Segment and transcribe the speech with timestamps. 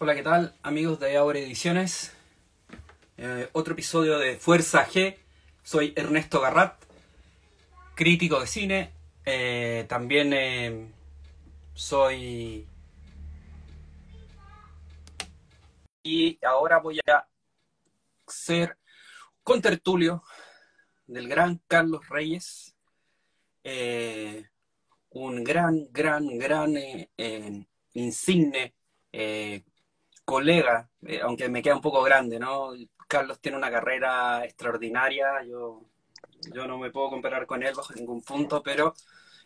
[0.00, 2.12] Hola, ¿qué tal amigos de Ahora Ediciones?
[3.16, 5.16] Eh, otro episodio de Fuerza G.
[5.64, 6.80] Soy Ernesto Garrat,
[7.96, 8.92] crítico de cine.
[9.24, 10.92] Eh, también eh,
[11.74, 12.64] soy...
[16.04, 17.26] Y ahora voy a
[18.28, 18.78] ser
[19.42, 20.22] contertulio
[21.08, 22.76] del gran Carlos Reyes.
[25.10, 26.72] un gran, gran, gran
[27.94, 28.74] insigne
[30.28, 32.72] colega, eh, aunque me queda un poco grande, ¿no?
[33.08, 35.80] Carlos tiene una carrera extraordinaria, yo,
[36.52, 38.92] yo no me puedo comparar con él bajo ningún punto, pero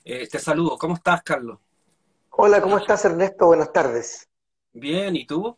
[0.04, 0.76] eh, te saludo.
[0.76, 1.60] ¿Cómo estás, Carlos?
[2.30, 3.46] Hola, ¿cómo estás, Ernesto?
[3.46, 4.28] Buenas tardes.
[4.72, 5.56] Bien, ¿y tú?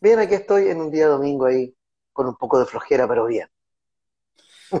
[0.00, 1.74] Bien, aquí estoy en un día domingo ahí,
[2.12, 3.48] con un poco de flojera, pero bien.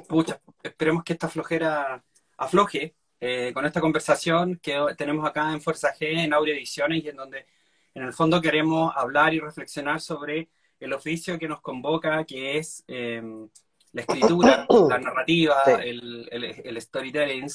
[0.08, 2.04] Pucha, esperemos que esta flojera
[2.36, 7.08] afloje eh, con esta conversación que tenemos acá en Fuerza G, en Audio Ediciones, y
[7.08, 7.46] en donde
[7.94, 10.48] en el fondo queremos hablar y reflexionar sobre
[10.80, 13.48] el oficio que nos convoca, que es em,
[13.92, 17.48] la escritura, la narrativa, el, el, storytelling,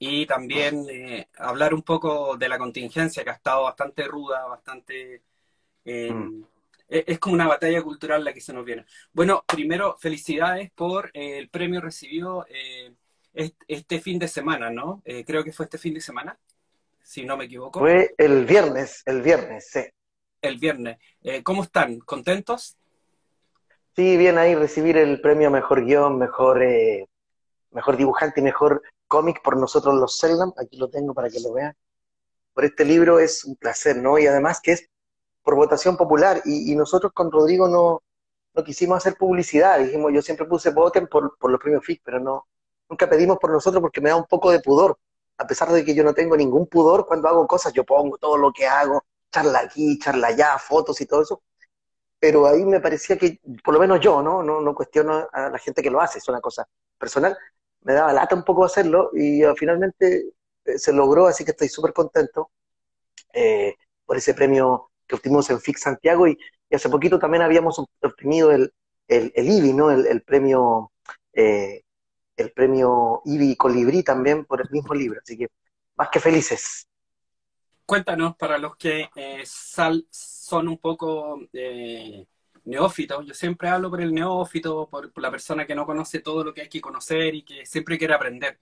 [0.00, 5.22] y también eh, hablar un poco de la contingencia que ha estado bastante ruda, bastante...
[5.84, 6.46] Em, mm.
[6.88, 8.84] e, es como una batalla cultural la que se nos viene.
[9.12, 12.92] Bueno, primero, felicidades por eh, el premio recibido eh,
[13.68, 15.02] este, fin de semana, ¿no?
[15.24, 16.36] creo que fue este fin de semana
[17.08, 17.80] si no me equivoco.
[17.80, 19.80] Fue el viernes, el viernes, sí.
[20.42, 20.98] El viernes.
[21.22, 22.00] Eh, ¿Cómo están?
[22.00, 22.76] ¿Contentos?
[23.96, 27.08] Sí, bien ahí recibir el premio Mejor Guión, Mejor, eh,
[27.70, 30.52] mejor Dibujante y Mejor Cómic por nosotros los Seldam.
[30.58, 31.74] Aquí lo tengo para que lo vean.
[32.52, 34.18] Por este libro es un placer, ¿no?
[34.18, 34.86] Y además que es
[35.42, 36.42] por votación popular.
[36.44, 38.02] Y, nosotros con Rodrigo no,
[38.52, 39.78] no quisimos hacer publicidad.
[39.78, 42.46] Dijimos, yo siempre puse voten por, por los premios FIC, pero no,
[42.86, 44.98] nunca pedimos por nosotros porque me da un poco de pudor
[45.38, 48.36] a pesar de que yo no tengo ningún pudor cuando hago cosas, yo pongo todo
[48.36, 51.42] lo que hago, charla aquí, charla allá, fotos y todo eso,
[52.18, 54.42] pero ahí me parecía que, por lo menos yo, ¿no?
[54.42, 56.68] No, no cuestiono a la gente que lo hace, es una cosa
[56.98, 57.36] personal,
[57.82, 60.32] me daba lata un poco hacerlo y uh, finalmente
[60.64, 62.50] eh, se logró, así que estoy súper contento
[63.32, 63.74] eh,
[64.04, 66.38] por ese premio que obtuvimos en FIC Santiago y,
[66.70, 68.72] hace poquito también habíamos obtenido el,
[69.06, 69.90] el, el IBI, ¿no?
[69.90, 70.92] El, premio
[71.32, 71.82] eh,
[72.38, 75.48] el premio IBI Colibrí también por el mismo libro, así que
[75.96, 76.86] más que felices.
[77.84, 82.26] Cuéntanos para los que eh, son un poco eh,
[82.64, 86.54] neófitos, yo siempre hablo por el neófito, por, la persona que no conoce todo lo
[86.54, 88.60] que hay que conocer y que siempre quiere aprender.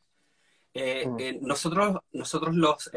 [0.72, 1.46] Eh, mm.
[1.46, 2.90] nosotros, nosotros los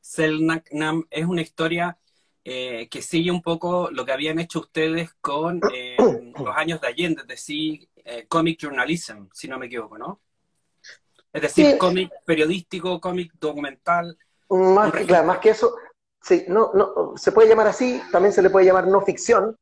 [0.00, 1.98] Selnaknam es una historia
[2.44, 5.60] que sigue un poco lo que habían hecho ustedes con
[6.38, 10.20] los años de Allende, es decir, eh, comic journalism, si no me equivoco, ¿no?
[11.32, 14.18] Es decir, cómic periodístico, cómic documental.
[14.50, 15.74] Más que, claro, más que eso,
[16.20, 19.56] sí, no, no, se puede llamar así, también se le puede llamar no ficción.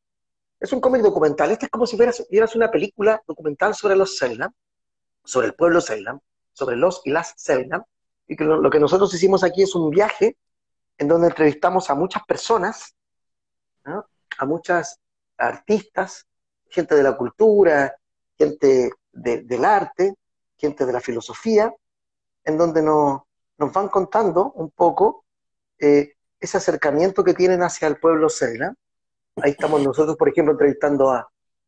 [0.59, 1.49] Es un cómic documental.
[1.51, 4.51] Este es como si vieras, una película documental sobre los Selnam,
[5.23, 6.19] sobre el pueblo Selnam,
[6.51, 7.83] sobre los y las Selnam.
[8.27, 10.37] Y que lo, que nosotros hicimos aquí es un viaje
[10.97, 12.95] en donde entrevistamos a muchas personas,
[13.85, 14.99] a muchas
[15.37, 16.27] artistas,
[16.69, 17.95] gente de la cultura,
[18.41, 20.15] gente del arte,
[20.57, 21.71] gente de la filosofía,
[22.43, 23.21] en donde nos,
[23.57, 25.25] van contando un poco
[25.77, 28.73] eh, ese acercamiento que tienen hacia el pueblo Selna.
[29.43, 31.13] Ahí estamos nosotros, por ejemplo, entrevistando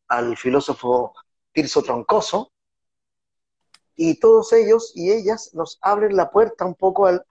[0.08, 1.14] al filósofo
[1.52, 2.52] Tirso Troncoso,
[3.96, 7.24] y todos ellos y ellas nos abren la puerta un poco al,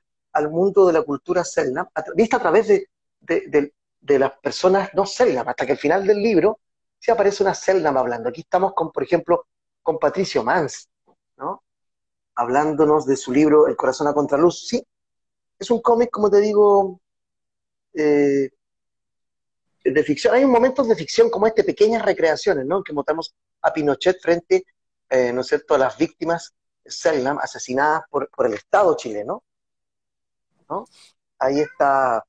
[0.51, 3.69] mundo de la cultura Selna, vista a través de,
[4.01, 6.61] las personas no Selna, hasta que al final del libro
[7.03, 8.29] si aparece una Selnam hablando.
[8.29, 9.49] Aquí estamos con, por ejemplo,
[9.83, 10.89] con Patricio Mans,
[11.37, 11.65] ¿no?
[12.37, 14.69] Hablándonos de su libro El corazón a contraluz.
[14.69, 14.87] Sí,
[15.59, 17.01] es un cómic, como te digo,
[17.93, 18.51] eh,
[19.83, 20.33] de ficción.
[20.33, 22.85] Hay momentos de ficción como este, pequeñas recreaciones, ¿no?
[22.85, 24.65] Que mostramos a Pinochet frente,
[25.11, 26.55] eh, ¿no es cierto?, a las víctimas
[26.85, 29.43] Selnam asesinadas por, por el Estado chileno.
[30.69, 30.85] ¿no?
[31.41, 32.25] Ahí está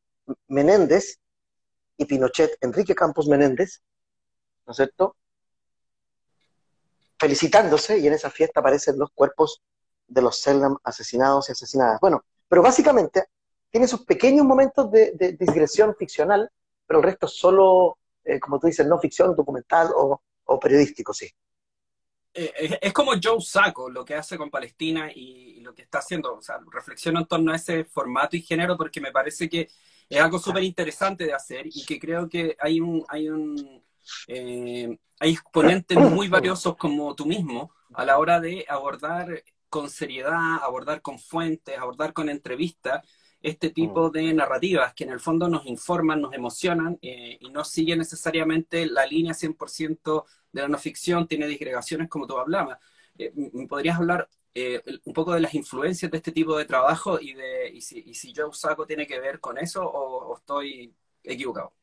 [0.47, 1.19] Menéndez
[1.95, 3.83] y Pinochet, Enrique Campos Menéndez,
[4.65, 5.15] ¿no es cierto?
[7.17, 9.61] Felicitándose y en esa fiesta aparecen los cuerpos
[10.07, 11.99] de los Seldam asesinados y asesinadas.
[11.99, 13.25] Bueno, pero básicamente
[13.69, 16.49] tiene esos pequeños momentos de, digresión ficcional,
[16.85, 20.21] pero el resto es solo, eh, como tú dices, no ficción, documental o,
[20.59, 21.27] periodístico, sí.
[22.35, 26.35] Eh, es como Joe Sacco, lo que hace con Palestina y, lo que está haciendo.
[26.35, 29.69] O sea, reflexiono en torno a ese formato y género porque me parece que
[30.09, 33.82] es algo súper interesante de hacer y que creo que hay un, hay un,
[34.27, 40.57] eh, hay exponentes muy valiosos como tú mismo a la hora de abordar con seriedad,
[40.61, 43.01] abordar con fuentes, abordar con entrevistas
[43.43, 44.11] este tipo mm.
[44.11, 48.85] de narrativas que en el fondo nos informan, nos emocionan eh, y no sigue necesariamente
[48.85, 52.79] la línea 100% de la no ficción, tiene disgregaciones como tú hablabas.
[53.17, 53.33] Eh,
[53.67, 57.69] ¿Podrías hablar eh, un poco de las influencias de este tipo de trabajo y, de,
[57.69, 61.73] y si, y si Joe Sacco tiene que ver con eso o, estoy equivocado?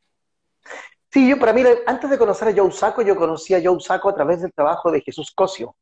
[1.12, 4.08] Sí, yo para mí, antes de conocer a Joe Sacco, yo conocí a Joe Sacco
[4.08, 5.74] a través del trabajo de Jesús Cosio,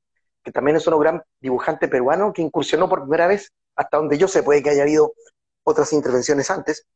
[0.43, 4.27] que también es un gran dibujante peruano que incursionó por primera vez, hasta donde yo
[4.27, 5.13] sé, puede que haya habido
[5.65, 6.87] otras intervenciones antes,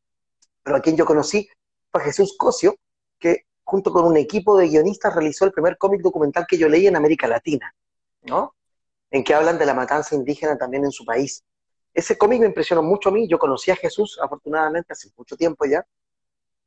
[0.63, 1.47] pero a quien yo conocí
[1.91, 2.75] fue Jesús Cosio,
[3.19, 6.87] que junto con un equipo de guionistas realizó el primer cómic documental que yo leí
[6.87, 7.71] en América Latina,
[8.23, 8.55] ¿no?
[9.11, 11.43] En que hablan de la matanza indígena también en su país.
[11.93, 15.65] Ese cómic me impresionó mucho a mí, yo conocí a Jesús afortunadamente hace mucho tiempo
[15.65, 15.85] ya,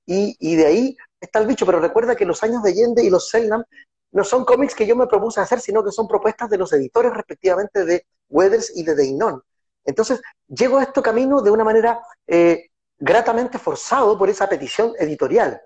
[0.06, 3.10] y, y de ahí está el bicho, pero recuerda que los años de Allende y
[3.10, 3.64] los Selnam
[4.12, 7.12] no son cómics que yo me propuse hacer, sino que son propuestas de los editores
[7.12, 9.42] respectivamente de Weathers y de Deinon.
[9.84, 15.60] Entonces, llego a este camino de una manera eh, gratamente forzado por esa petición editorial,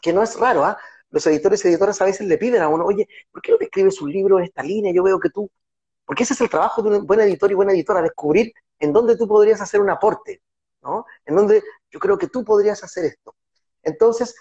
[0.00, 0.78] que no es raro, ¿ah?
[1.10, 3.66] Los editores y editoras a veces le piden a uno, oye, ¿por qué no te
[3.66, 4.92] escribes un libro en esta línea?
[4.92, 5.48] Yo veo que tú...
[6.04, 9.16] Porque ese es el trabajo de un buen editor y buena editora, descubrir en dónde
[9.16, 10.42] tú podrías hacer un aporte,
[10.82, 11.06] ¿no?
[11.24, 13.34] En dónde yo creo que tú podrías hacer esto.
[13.84, 14.34] Entonces,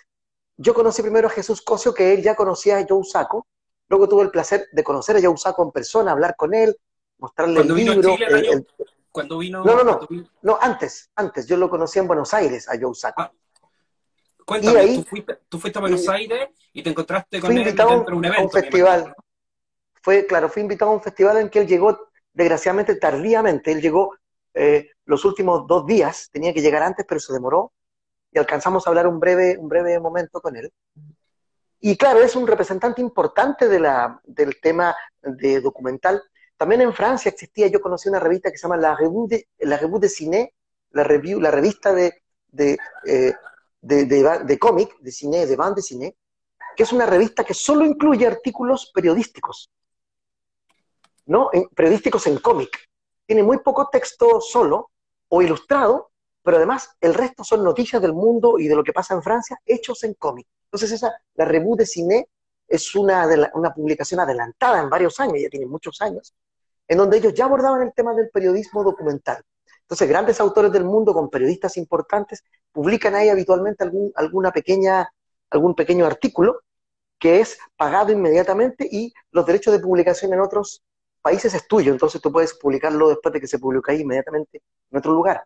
[0.58, 3.48] yo conocí primero a Jesús Cosio, que él ya conocía a Joe Saco,
[3.90, 6.76] luego tuve el placer de conocer a Joe Saco en persona, hablar con él,
[7.18, 8.16] mostrarle el libro,
[9.14, 9.64] cuando vino.
[9.64, 10.00] No, no, no.
[10.42, 11.48] No, antes, antes.
[11.48, 13.22] Yo lo conocí en Buenos Aires, a Joe Sacco.
[13.22, 13.32] Ah,
[14.44, 18.14] cuéntame, ¿tú, fuiste, tú, fuiste, a Buenos Aires y te encontraste con él dentro de
[18.14, 18.44] un evento.
[18.44, 19.16] un festival.
[20.02, 23.72] Fue, claro, fui invitado a un festival en que él llegó, desgraciadamente, tardíamente.
[23.72, 24.18] Él llegó
[24.56, 27.72] eh, los últimos dos días, tenía que llegar antes, pero se demoró.
[28.34, 30.72] Y alcanzamos a hablar un breve, un breve momento con él.
[31.80, 36.24] Y claro, es un representante importante de la, del tema de documental
[36.64, 39.78] también en Francia existía, yo conocí una revista que se llama La Revue de, la
[39.78, 40.54] Revue de Ciné,
[40.92, 43.34] la, review, la revista de, de, eh,
[43.82, 46.16] de, de, cómic, de cine, de band de cine,
[46.78, 49.72] que es una revista que solo incluye artículos periodísticos,
[51.26, 51.50] ¿no?
[51.76, 52.70] periodísticos en cómic.
[53.26, 54.92] Tiene muy poco texto solo
[55.28, 56.12] o ilustrado,
[56.44, 59.58] pero además el resto son noticias del mundo y de lo que pasa en Francia
[59.66, 60.46] hechos en cómic.
[60.66, 62.28] Entonces esa, la Revue de Ciné
[62.68, 66.34] es una, una publicación adelantada en varios años, ya tiene muchos años,
[66.88, 69.44] en donde ellos ya abordaban el tema del periodismo documental.
[69.82, 75.10] Entonces, grandes autores del mundo con periodistas importantes publican ahí habitualmente algún, alguna pequeña,
[75.50, 76.62] algún pequeño artículo
[77.20, 80.84] que es pagado inmediatamente y los derechos de publicación en otros
[81.22, 84.62] países es tuyo, entonces tú puedes publicarlo después de que se publica ahí inmediatamente
[84.92, 85.46] en otro lugar.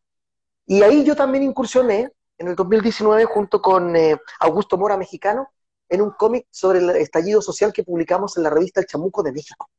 [0.68, 5.50] Y ahí yo también incursioné en el 2019 junto con eh, Augusto Mora, mexicano,
[5.90, 9.31] en un cómic sobre el estallido social que publicamos en la revista El Chamuco de
[9.31, 9.69] México.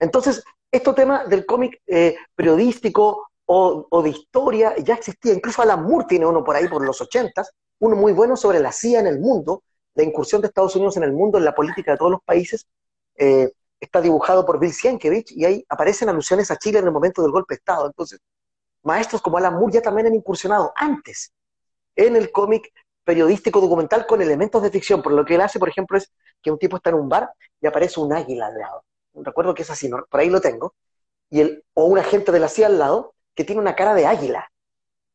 [0.00, 5.32] Entonces, este tema del cómic eh, periodístico o, de historia ya existía.
[5.32, 8.72] Incluso Alan Moore tiene uno por ahí por los ochentas, uno muy bueno sobre la
[8.72, 9.62] CIA en el mundo,
[9.94, 12.66] la incursión de Estados Unidos en el mundo, en la política de todos los países.
[13.14, 13.50] Eh,
[13.80, 17.30] está dibujado por Bill Sienkiewicz y ahí aparecen alusiones a Chile en el momento del
[17.30, 17.86] golpe de Estado.
[17.86, 18.20] Entonces,
[18.88, 21.32] maestros como Alan Moore ya también han incursionado antes
[21.94, 22.72] en el cómic
[23.04, 25.02] periodístico documental con elementos de ficción.
[25.02, 26.10] Por lo que él hace, por ejemplo, es
[26.42, 27.30] que un tipo está en un bar
[27.60, 28.84] y aparece un águila al lado
[29.24, 30.74] recuerdo que es así, por ahí lo tengo,
[31.30, 34.06] y el, o un agente de la CIA al lado que tiene una cara de
[34.06, 34.50] águila.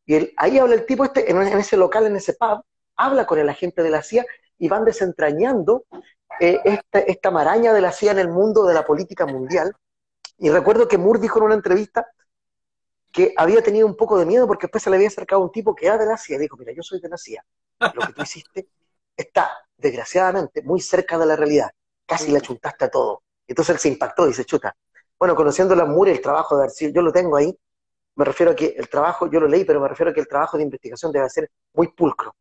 [0.06, 2.64] Y él, ahí habla el tipo este, en, ese local, en ese pub,
[2.96, 4.26] habla con el agente de la CIA
[4.60, 5.86] y van desentrañando
[6.40, 9.74] eh, esta, esta maraña de la CIA en el mundo de la política mundial.
[10.38, 12.08] Y recuerdo que Moore dijo en una entrevista
[13.14, 15.76] que había tenido un poco de miedo porque después se le había acercado un tipo
[15.76, 17.46] que era de la CIA y dijo, mira, yo soy de la CIA.
[17.94, 18.68] Lo que tú hiciste
[19.16, 21.70] está, desgraciadamente, muy cerca de la realidad.
[22.08, 23.22] Casi le chuntaste a todo.
[23.48, 24.76] Entonces él se impactó, dice, chuta.
[25.20, 27.56] Bueno, conociendo la MUR y el trabajo de Arcil, yo lo tengo ahí,
[28.16, 30.28] me refiero a que el trabajo, yo lo leí, pero me refiero a que el
[30.28, 32.36] trabajo de investigación debe ser muy pulcro.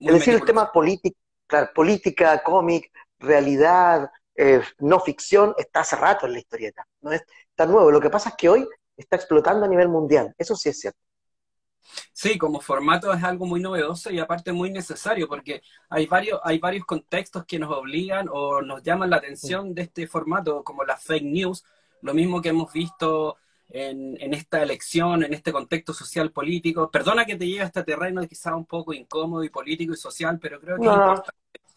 [0.00, 1.16] es decir, el tema político,
[1.46, 6.86] claro, política, cómic, realidad, eh, no ficción, está hace rato en la historieta.
[7.00, 7.22] No es
[7.54, 7.90] tan nuevo.
[7.90, 10.34] Lo que pasa es que hoy está explotando a nivel mundial.
[10.38, 11.00] Eso sí es cierto.
[12.12, 16.58] Sí, como formato es algo muy novedoso y aparte muy necesario porque hay varios, hay
[16.58, 21.02] varios contextos que nos obligan o nos llaman la atención de este formato, como las
[21.04, 21.64] fake news,
[22.02, 23.36] lo mismo que hemos visto
[23.68, 26.90] en, esta elección, en este contexto social político.
[26.90, 30.38] Perdona que te lleve a este terreno quizá un poco incómodo y político y social,
[30.40, 31.30] pero creo que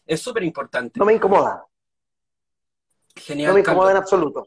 [0.05, 0.99] es súper importante.
[0.99, 1.65] No me incomoda.
[3.15, 3.49] Genial.
[3.49, 4.45] No me incomoda en absoluto.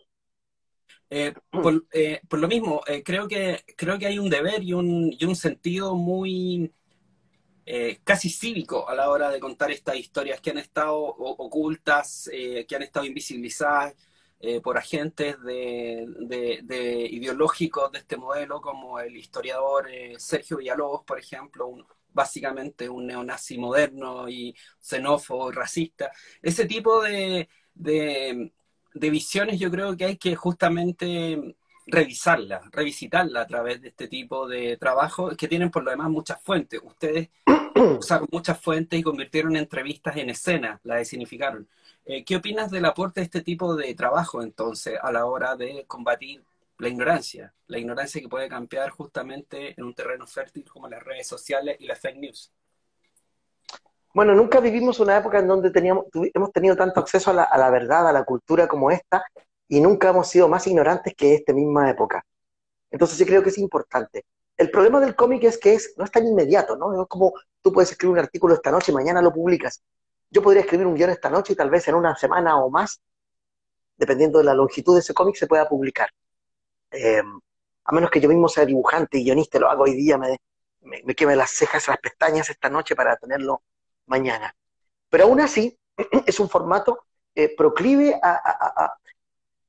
[1.14, 1.34] Eh,
[1.92, 5.24] eh, por, lo mismo, eh, creo, que, creo que hay un deber y un, y
[5.26, 6.72] un sentido muy
[8.04, 12.82] casi cívico a la hora de contar estas historias que han estado ocultas, que han
[12.82, 13.94] estado invisibilizadas.
[14.40, 21.18] eh, por agentes de, ideológicos de este modelo, como el historiador eh, Sergio Villalobos, por
[21.18, 21.68] ejemplo,
[22.12, 26.10] básicamente un neonazi moderno y xenófobo y racista.
[26.42, 27.48] Ese tipo de,
[28.94, 31.56] visiones yo creo que hay que justamente
[31.86, 36.40] revisarla, revisitarla a través de este tipo de trabajos que tienen por lo demás muchas
[36.42, 36.80] fuentes.
[36.82, 37.30] Ustedes
[37.98, 41.68] usaron muchas fuentes y convirtieron entrevistas en escena, la designificaron.
[42.04, 45.84] Eh, ¿Qué opinas del aporte de este tipo de trabajo entonces a la hora de
[45.86, 46.42] combatir
[46.78, 47.52] la ignorancia?
[47.66, 51.86] La ignorancia que puede cambiar justamente en un terreno fértil como las redes sociales y
[51.86, 52.52] las fake news.
[54.14, 58.08] Bueno, nunca vivimos una época en donde teníamos, hemos tenido tanto acceso a la, verdad,
[58.08, 59.24] a la cultura como esta,
[59.68, 62.24] y nunca hemos sido más ignorantes que esta misma época.
[62.90, 64.26] Entonces sí creo que es importante.
[64.56, 67.02] El problema del cómic es que es, no es tan inmediato, ¿no?
[67.02, 69.82] Es como tú puedes escribir un artículo esta noche y mañana lo publicas
[70.32, 73.00] yo podría escribir un guion esta noche y tal vez en una semana o más,
[73.96, 76.08] dependiendo de la longitud de ese cómic, se pueda publicar.
[76.90, 77.40] Em,
[77.84, 80.38] a menos que yo mismo sea dibujante y guionista, lo hago hoy día, me,
[80.80, 83.62] me, queme las cejas, las pestañas esta noche para tenerlo
[84.06, 84.54] mañana.
[85.08, 85.78] Pero aún así,
[86.26, 87.04] es un formato
[87.34, 88.92] eh, proclive a,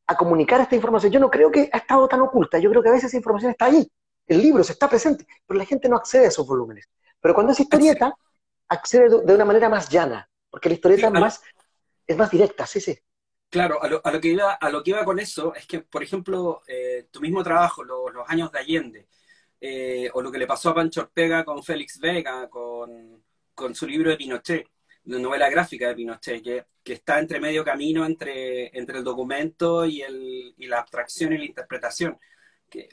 [0.05, 1.11] a, comunicar esta información.
[1.11, 3.51] Yo no creo que ha estado tan oculta, yo creo que a veces esa información
[3.51, 3.89] está ahí,
[4.27, 6.87] el libro se está presente, pero la gente no accede a esos volúmenes.
[7.19, 8.13] Pero cuando es historieta,
[8.67, 11.41] accede de una manera más llana, porque la historieta es, más,
[12.05, 12.97] es más directa, sí, sí.
[13.49, 16.61] Claro, a lo, que iba, a lo que iba con eso es que, por ejemplo,
[16.67, 19.07] eh, tu mismo trabajo, los años de Allende,
[19.61, 23.23] eh, o lo que le pasó a Pancho Ortega con Félix Vega, con,
[23.74, 24.67] su libro de Pinochet,
[25.03, 29.86] de novela gráfica de Pinochet, que, que está entre medio camino entre, entre el documento
[29.86, 32.19] y, el, y la abstracción y la interpretación.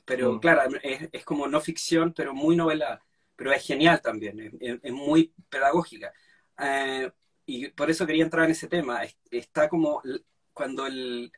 [0.05, 0.41] pero mm.
[0.41, 3.01] claro, es, como no ficción, pero muy novela,
[3.37, 6.13] pero es genial también, es, muy pedagógica.
[6.59, 7.11] Eh,
[7.47, 9.01] y por eso quería entrar en ese tema.
[9.31, 10.03] Está como
[10.53, 11.33] cuando el,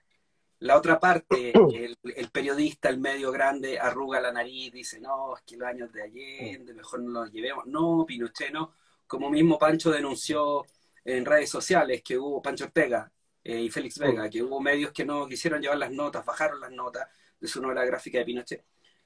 [0.62, 1.52] la otra parte,
[2.14, 6.02] el, periodista, el medio grande, arruga la nariz, dice, no, es que los años de
[6.02, 7.66] Allende, mejor no los llevemos.
[7.66, 8.74] No, Pinochet no.
[9.06, 10.64] Como mismo Pancho denunció
[11.04, 13.10] en redes sociales que hubo Pancho Ortega
[13.44, 16.70] eh, y Félix Vega, que hubo medios que no quisieron llevar las notas, bajaron las
[16.70, 17.08] notas
[17.40, 18.64] de su novela gráfica de Pinochet.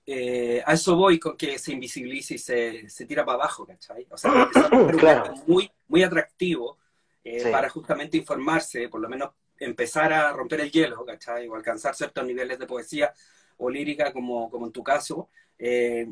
[0.08, 4.06] Eh, a eso voy con que se invisibilice y se, se tira para abajo, ¿cachai?
[4.08, 6.78] O sea, es muy, muy atractivo
[7.24, 11.48] eh, para justamente informarse, por lo menos empezar a romper el hielo, ¿cachai?
[11.48, 13.12] O alcanzar ciertos niveles de poesía
[13.56, 16.06] o lírica, como, como en tu caso, eh,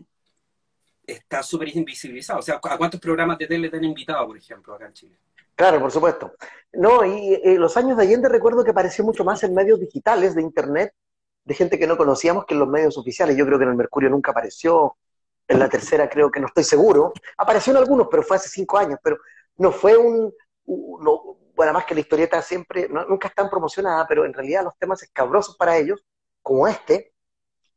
[1.07, 2.39] está súper invisibilizado.
[2.41, 5.19] O sea, ¿a cuántos programas de tele te han invitado, por ejemplo, acá en Chile?
[5.55, 6.33] Claro, por supuesto.
[6.73, 10.43] No, y los años de Allende recuerdo que apareció mucho más en medios digitales de
[10.43, 10.93] Internet,
[11.45, 13.37] de gente que no conocíamos que en los medios oficiales.
[13.37, 14.97] Yo creo que en el Mercurio nunca apareció,
[15.47, 17.13] en la tercera creo que no estoy seguro.
[17.37, 19.19] Apareció en algunos, pero fue hace cinco años, pero
[19.57, 20.33] no fue un,
[20.67, 25.03] bueno, más que la historieta siempre, nunca es tan promocionada, pero en realidad los temas
[25.03, 26.05] escabrosos para ellos,
[26.43, 27.13] como este,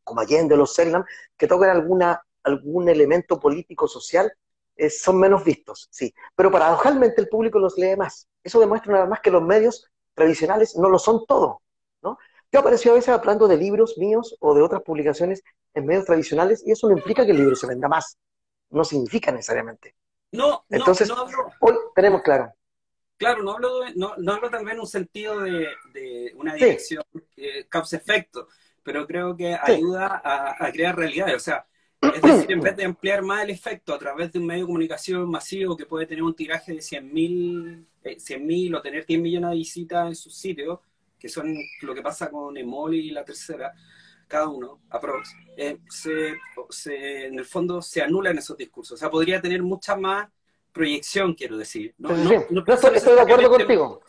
[0.03, 1.03] como Allende, los Selnam,
[1.37, 4.31] que tocan alguna, algún elemento político, social,
[4.75, 6.13] eh, son menos vistos, sí.
[6.35, 8.27] Pero paradojalmente el público los lee más.
[8.43, 11.61] Eso demuestra nada más que los medios tradicionales no lo son todo,
[12.01, 12.17] ¿no?
[12.51, 16.63] Yo apareció a veces hablando de libros míos o de otras publicaciones en medios tradicionales
[16.65, 18.17] y eso no implica que el libro se venda más.
[18.69, 19.95] No significa necesariamente.
[20.31, 21.25] No, Entonces, no,
[21.59, 22.53] hoy tenemos claro.
[23.17, 25.67] Claro, no hablo, no, no hablo tal vez en un sentido de,
[26.35, 27.03] una dirección
[27.35, 28.47] eh, causa-efecto,
[28.83, 31.35] pero creo que ayuda a, crear realidades.
[31.35, 31.65] O sea,
[32.01, 34.67] es decir, en vez de ampliar más el efecto a través de un medio de
[34.67, 39.55] comunicación masivo que puede tener un tiraje de 100.000 eh, o tener 10 millones de
[39.55, 40.79] visitas en sus sitios,
[41.19, 43.73] que son lo que pasa con Emol y la tercera,
[44.27, 46.37] cada uno, aprox, eh, se,
[47.25, 48.93] en el fondo se anulan esos discursos.
[48.93, 50.29] O sea, podría tener muchas más
[50.71, 51.95] proyección, quiero decir.
[51.97, 54.01] No, estoy, de acuerdo contigo.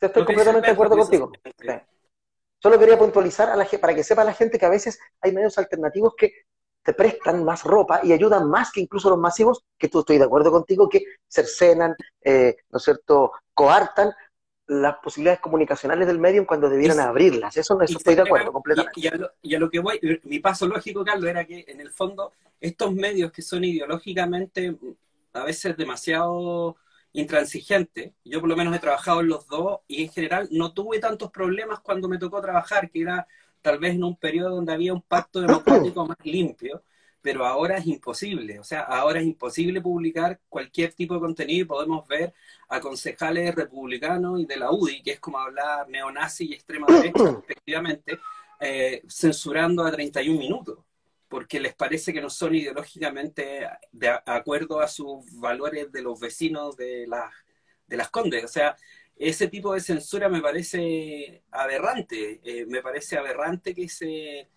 [0.00, 1.32] Estoy completamente de acuerdo contigo.
[2.60, 5.58] Solo quería puntualizar a la, para que sepa la gente que a veces hay medios
[5.58, 6.32] alternativos que
[6.82, 10.24] te prestan más ropa y ayudan más que incluso los masivos, que tú estoy de
[10.24, 14.12] acuerdo contigo, que cercenan, eh, ¿no es cierto?, coartan
[14.68, 17.56] las posibilidades comunicacionales del medio cuando debieran abrirlas.
[17.56, 19.00] Eso, estoy de acuerdo completamente.
[19.42, 22.92] Y, a lo, que voy, mi paso lógico, Carlos, era que en el fondo estos
[22.94, 24.76] medios que son ideológicamente
[25.32, 26.76] a veces demasiado
[27.12, 28.14] intransigente.
[28.24, 31.30] Yo por lo menos he trabajado en los dos y en general no tuve tantos
[31.30, 33.26] problemas cuando me tocó trabajar, que era
[33.68, 36.82] tal vez en un periodo donde había un pacto democrático más limpio,
[37.20, 38.58] pero ahora es imposible.
[38.58, 42.32] O sea, ahora es imposible publicar cualquier tipo de contenido y podemos ver
[42.70, 47.38] a concejales republicanos y de la UDI, que es como hablar neonazi y extrema derecha,
[47.44, 48.18] efectivamente,
[48.58, 50.78] eh, censurando a 31 minutos
[51.28, 56.74] porque les parece que no son ideológicamente de acuerdo a sus valores de los vecinos
[56.74, 57.30] de las,
[57.86, 58.44] de las Condes.
[58.44, 58.74] O sea,
[59.18, 62.40] ese tipo de censura me parece aberrante.
[62.44, 64.48] Eh, me parece aberrante que se,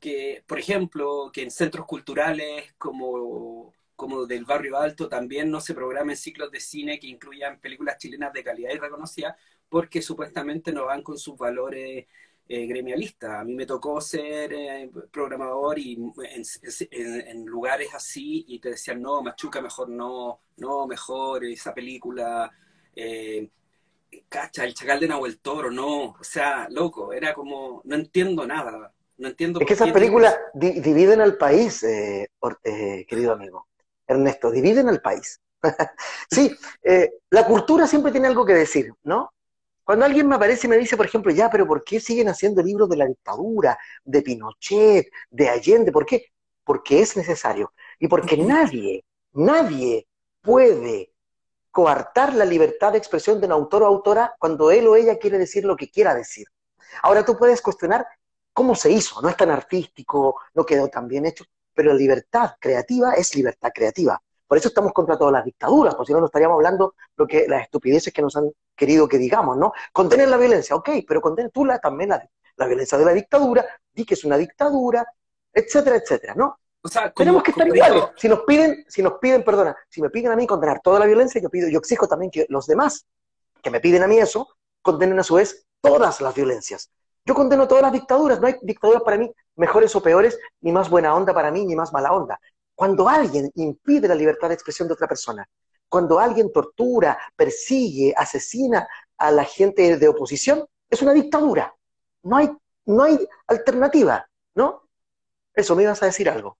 [0.00, 5.74] que, por ejemplo, que en centros culturales como, como del barrio alto también no se
[5.74, 9.36] programen ciclos de cine que incluyan películas chilenas de calidad y reconocidas,
[9.68, 12.06] porque supuestamente no van con sus valores
[12.48, 13.40] eh, gremialistas.
[13.40, 15.98] A mí me tocó ser eh, programador y
[16.90, 22.50] en, lugares así y te decían, no, Machuca, mejor no, no, mejor esa película.
[22.96, 23.50] Eh,
[24.28, 28.92] cacha, el chacal de Nahuel Toro, no, o sea, loco, era como, no entiendo nada,
[29.16, 29.60] no entiendo.
[29.60, 32.28] Es que esas películas dividen al país, eh,
[32.64, 33.66] eh, querido amigo.
[34.06, 35.40] Ernesto, dividen al país.
[36.30, 39.32] sí, eh, la cultura siempre tiene algo que decir, ¿no?
[39.84, 42.62] Cuando alguien me aparece y me dice, por ejemplo, ya, pero ¿por qué siguen haciendo
[42.62, 45.92] libros de la dictadura, de Pinochet, de Allende?
[45.92, 46.26] ¿Por qué?
[46.64, 47.72] Porque es necesario.
[47.98, 50.06] Y porque nadie, nadie
[50.42, 51.12] puede
[51.78, 55.38] coartar la libertad de expresión de un autor o autora cuando él o ella quiere
[55.38, 56.48] decir lo que quiera decir.
[57.04, 58.04] Ahora tú puedes cuestionar
[58.52, 63.12] cómo se hizo, no es tan artístico, no quedó tan bien hecho, pero libertad creativa
[63.12, 64.20] es libertad creativa.
[64.48, 67.46] Por eso estamos contra todas las dictaduras, porque si no, no estaríamos hablando lo que
[67.46, 69.72] las estupideces que nos han querido que digamos, ¿no?
[69.92, 73.64] Contener la violencia, ok, pero contén tú la, también la, la violencia de la dictadura,
[73.92, 75.06] di que es una dictadura,
[75.52, 76.58] etcétera, etcétera, ¿no?
[77.14, 78.04] Tenemos que estar iguales.
[78.16, 81.06] Si nos piden, si nos piden, perdona, si me piden a mí condenar toda la
[81.06, 83.06] violencia, yo pido, yo exijo también que los demás
[83.62, 84.48] que me piden a mí eso,
[84.82, 86.90] condenen a su vez todas las violencias.
[87.24, 90.88] Yo condeno todas las dictaduras, no hay dictaduras para mí mejores o peores, ni más
[90.88, 92.40] buena onda para mí, ni más mala onda.
[92.74, 95.46] Cuando alguien impide la libertad de expresión de otra persona,
[95.88, 101.74] cuando alguien tortura, persigue, asesina a la gente de oposición, es una dictadura.
[102.22, 102.50] No hay,
[102.86, 104.88] no hay alternativa, ¿no?
[105.54, 106.56] Eso, me ibas a decir algo.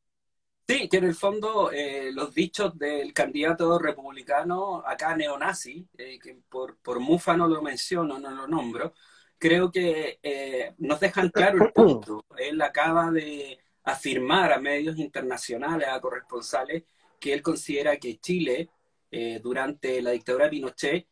[0.70, 6.36] Sí, que en el fondo eh, los dichos del candidato republicano, acá neonazi, eh, que
[6.46, 8.92] por, por Mufa no lo menciono, no lo nombro,
[9.38, 12.22] creo que eh, nos dejan claro el punto.
[12.36, 16.84] Él acaba de afirmar a medios internacionales, a corresponsales,
[17.18, 18.68] que él considera que Chile,
[19.42, 21.06] durante la dictadura de Pinochet,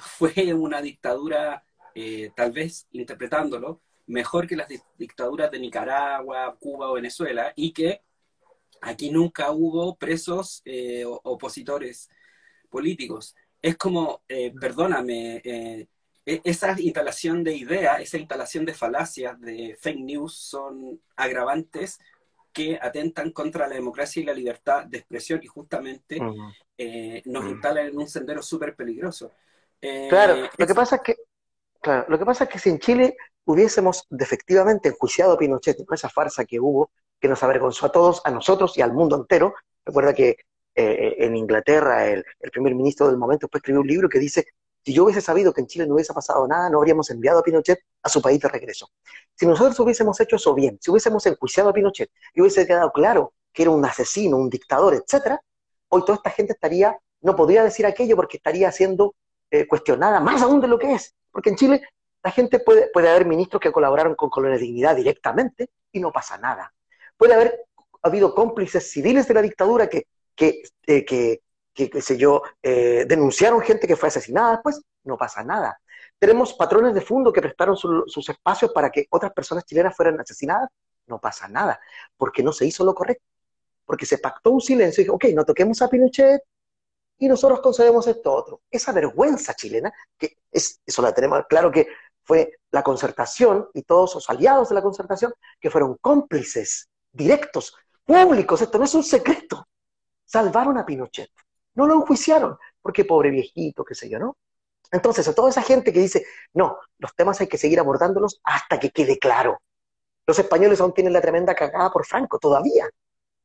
[0.00, 1.62] fue una dictadura,
[2.34, 8.00] tal vez interpretándolo, mejor que las dictaduras de Nicaragua, Cuba o Venezuela, y que
[8.80, 12.08] Aquí nunca hubo presos eh, opositores
[12.68, 13.34] políticos.
[13.60, 15.88] Es como, eh, perdóname, eh,
[16.24, 21.98] e-, esa instalación de ideas, esa instalación de falacias, de fake news, son agravantes
[22.52, 26.18] que atentan contra la democracia y la libertad de expresión y justamente
[27.26, 29.30] nos instalan en un sendero súper peligroso.
[30.08, 31.16] claro, lo que pasa es que,
[31.80, 36.08] claro, lo que pasa es que si en Chile hubiésemos efectivamente enjuiciado a Pinochet, esa
[36.08, 36.90] farsa que hubo,
[37.20, 39.54] que nos avergonzó a todos, a nosotros y al mundo entero.
[39.84, 40.36] Recuerda que
[40.74, 44.46] eh, en Inglaterra el, primer ministro del momento después escribió un libro que dice,
[44.82, 47.42] si yo hubiese sabido que en Chile no hubiese pasado nada, no habríamos enviado a
[47.42, 48.88] Pinochet a su país de regreso.
[49.34, 53.34] Si nosotros hubiésemos hecho eso bien, si hubiésemos enjuiciado a Pinochet y hubiese quedado claro
[53.52, 55.40] que era un asesino, un dictador, etcétera,
[55.88, 59.14] hoy toda esta gente estaría, no podría decir aquello porque estaría siendo
[59.50, 61.14] eh, cuestionada más aún de lo que es.
[61.30, 61.82] Porque en Chile
[62.22, 66.38] la gente puede, puede haber ministros que colaboraron con de Dignidad directamente y no pasa
[66.38, 66.72] nada.
[67.20, 67.66] Puede haber
[68.00, 71.42] habido cómplices civiles de la dictadura que, que, eh, que,
[71.74, 75.78] qué sé yo, eh, denunciaron gente que fue asesinada después, no pasa nada.
[76.18, 80.70] Tenemos patrones de fondo que prestaron sus espacios para que otras personas chilenas fueran asesinadas,
[81.08, 81.78] no pasa nada,
[82.16, 83.26] porque no se hizo lo correcto,
[83.84, 86.40] porque se pactó un silencio y dijo, ok, no toquemos a Pinochet
[87.18, 88.62] y nosotros concedemos esto otro.
[88.70, 91.86] Esa vergüenza chilena, que es, eso la tenemos claro que
[92.22, 98.60] fue la concertación y todos los aliados de la concertación que fueron cómplices directos, públicos,
[98.60, 99.66] esto no es un secreto.
[100.24, 101.30] Salvaron a Pinochet.
[101.74, 104.36] No lo enjuiciaron, porque pobre viejito, qué sé yo, ¿no?
[104.90, 108.80] Entonces, a toda esa gente que dice, no, los temas hay que seguir abordándolos hasta
[108.80, 109.60] que quede claro.
[110.26, 112.88] Los españoles aún tienen la tremenda cagada por Franco, todavía.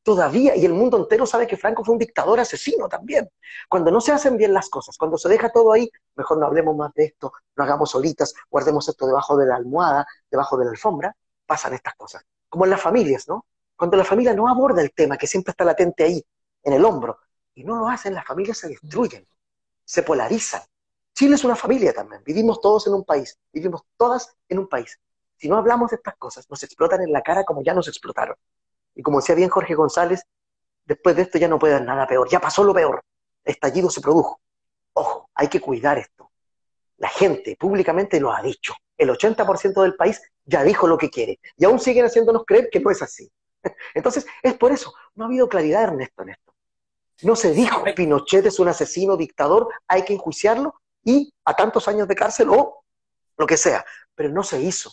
[0.02, 3.28] Todavía, y el mundo entero sabe que Franco fue un dictador asesino también.
[3.68, 6.76] Cuando no se hacen bien las cosas, cuando se deja todo ahí, mejor no hablemos
[6.76, 10.70] más de esto, no hagamos solitas, guardemos esto debajo de la almohada, debajo de la
[10.70, 12.24] alfombra, pasan estas cosas.
[12.48, 13.46] Como en las familias, ¿no?
[13.76, 16.24] Cuando la familia no aborda el tema, que siempre está latente ahí,
[16.62, 17.18] en el hombro,
[17.54, 19.26] y no lo hacen, las familias se destruyen,
[19.84, 20.62] se polarizan.
[21.14, 24.98] Chile es una familia también, vivimos todos en un país, vivimos todas en un país.
[25.36, 28.36] Si no hablamos de estas cosas, nos explotan en la cara como ya nos explotaron.
[28.94, 30.22] Y como decía bien Jorge González,
[30.84, 33.02] después de esto ya no puede haber nada peor, ya pasó lo peor,
[33.44, 34.40] estallido se produjo.
[34.94, 36.30] Ojo, hay que cuidar esto.
[36.96, 38.74] La gente públicamente lo ha dicho.
[38.96, 41.38] El 80% del país ya dijo lo que quiere.
[41.58, 43.30] Y aún siguen haciéndonos creer que no es así.
[43.94, 46.54] Entonces, es por eso, no ha habido claridad, Ernesto, en esto.
[47.22, 52.08] No se dijo, Pinochet es un asesino, dictador, hay que enjuiciarlo, y a tantos años
[52.08, 52.84] de cárcel o
[53.38, 53.84] lo que sea.
[54.14, 54.92] Pero no se hizo.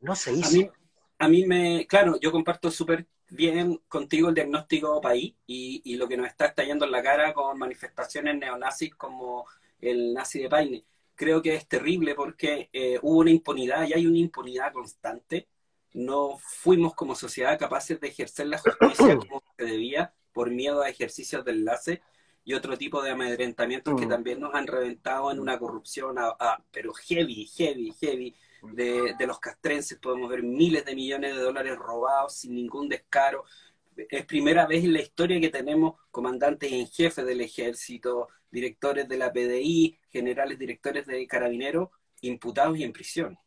[0.00, 0.48] No se hizo.
[0.48, 0.70] A mí,
[1.18, 6.06] a mí me, claro, yo comparto súper bien contigo el diagnóstico país y, y, lo
[6.06, 9.46] que nos está estallando en la cara con manifestaciones neonazis como
[9.80, 10.84] el nazi de Paine.
[11.14, 15.48] Creo que es terrible porque eh, hubo una impunidad y hay una impunidad constante.
[15.94, 20.90] No fuimos como sociedad capaces de ejercer la justicia como se debía por miedo a
[20.90, 22.02] ejercicios de enlace
[22.44, 24.10] y otro tipo de amedrentamientos que mm.
[24.10, 28.34] también nos han reventado en una corrupción, a, pero heavy, heavy, heavy.
[28.72, 33.44] De, de, los castrenses podemos ver miles de millones de dólares robados sin ningún descaro.
[33.94, 39.18] Es primera vez en la historia que tenemos comandantes en jefe del ejército, directores de
[39.18, 41.90] la PDI, generales directores de carabineros
[42.22, 43.38] imputados y en prisión.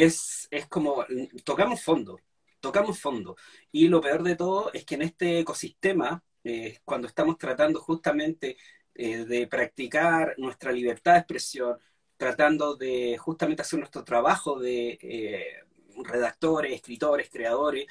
[0.00, 1.04] Es, es como,
[1.44, 2.18] tocamos fondo,
[2.60, 3.36] tocamos fondo.
[3.70, 8.56] Y lo peor de todo es que en este ecosistema eh, cuando estamos tratando justamente
[8.94, 11.78] eh, de practicar nuestra libertad de expresión,
[12.16, 15.64] tratando de justamente hacer nuestro trabajo de eh,
[16.04, 17.86] redactores, escritores, creadores,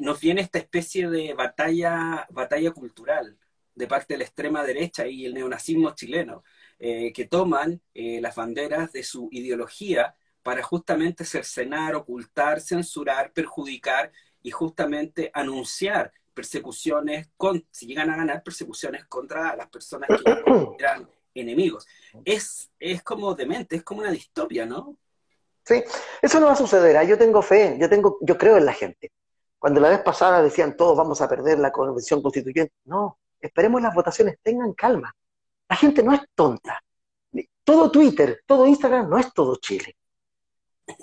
[0.00, 3.36] nos viene esta especie de batalla, batalla cultural
[3.74, 6.42] de parte de la extrema derecha y el neonazismo chileno,
[6.78, 15.30] que toman las banderas de su ideología para justamente cercenar, ocultar, censurar, perjudicar y justamente
[15.32, 20.42] anunciar persecuciones, con, si llegan a ganar, persecuciones contra las personas que
[20.78, 21.86] eran enemigos.
[22.26, 24.98] Es, es como demente, es como una distopia, ¿no?
[25.64, 25.82] Sí,
[26.20, 26.94] eso no va a suceder.
[26.98, 27.04] ¿ah?
[27.04, 29.12] Yo tengo fe, yo, tengo, yo creo en la gente.
[29.58, 33.94] Cuando la vez pasada decían todos vamos a perder la convención constituyente, no, esperemos las
[33.94, 35.16] votaciones, tengan calma.
[35.70, 36.82] La gente no es tonta.
[37.64, 39.96] Todo Twitter, todo Instagram no es todo Chile.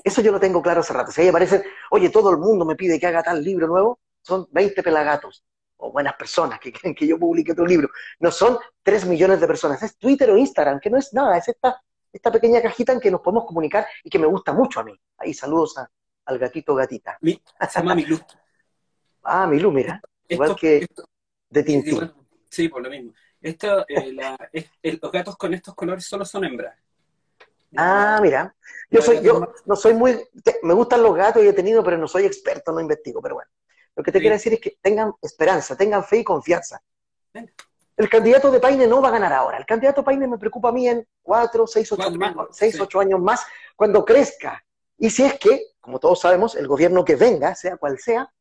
[0.04, 1.12] Eso yo lo tengo claro hace rato.
[1.12, 4.48] Si ahí aparece, oye, todo el mundo me pide que haga tal libro nuevo, son
[4.52, 5.44] 20 pelagatos
[5.78, 7.89] o buenas personas que quieren que yo publique tu libro.
[8.20, 11.48] No son 3 millones de personas, es Twitter o Instagram, que no es nada, es
[11.48, 11.82] esta,
[12.13, 14.94] esta pequeña cajita en que nos podemos comunicar y que me gusta mucho a mí.
[15.17, 15.76] Ahí saludos
[16.26, 17.17] al gatito gatita.
[17.22, 18.20] Mi, se llama Milú.
[19.24, 20.00] ah, Milú, mira.
[20.28, 20.86] igual que
[21.50, 22.13] de Tintín.
[22.50, 23.13] Sí, por lo mismo.
[23.41, 26.78] Esto, eh, los gatos con estos colores solo son hembras.
[27.75, 28.55] Ah, mira.
[28.89, 30.19] Yo soy, yo no soy muy,
[30.63, 33.49] me gustan los gatos y he tenido, pero no soy experto, no investigo, pero bueno.
[33.95, 36.81] Lo que te quiero decir es que tengan esperanza, tengan fe y confianza.
[37.97, 39.57] El candidato de Paine no va a ganar ahora.
[39.57, 42.10] El candidato Paine me preocupa a mí en cuatro, seis, ocho,
[42.51, 44.63] seis, ocho años más, cuando crezca.
[44.97, 48.31] Y si es que, como todos sabemos, el gobierno que venga, sea cual sea,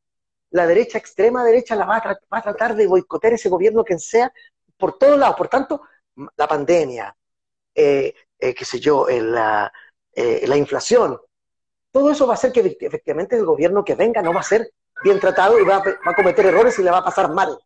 [0.50, 1.96] la derecha, extrema derecha, la va
[2.30, 4.32] a, tratar de boicotear ese gobierno que sea
[4.76, 5.36] por todos lados.
[5.36, 5.82] Por tanto,
[6.36, 7.16] la pandemia,
[7.74, 9.72] eh, eh, qué sé yo, eh, la,
[10.14, 11.18] la inflación,
[11.92, 14.70] todo eso va a hacer que efectivamente el gobierno que venga no va a ser
[15.03, 17.59] bien tratado y va a, cometer errores y le va a pasar mal.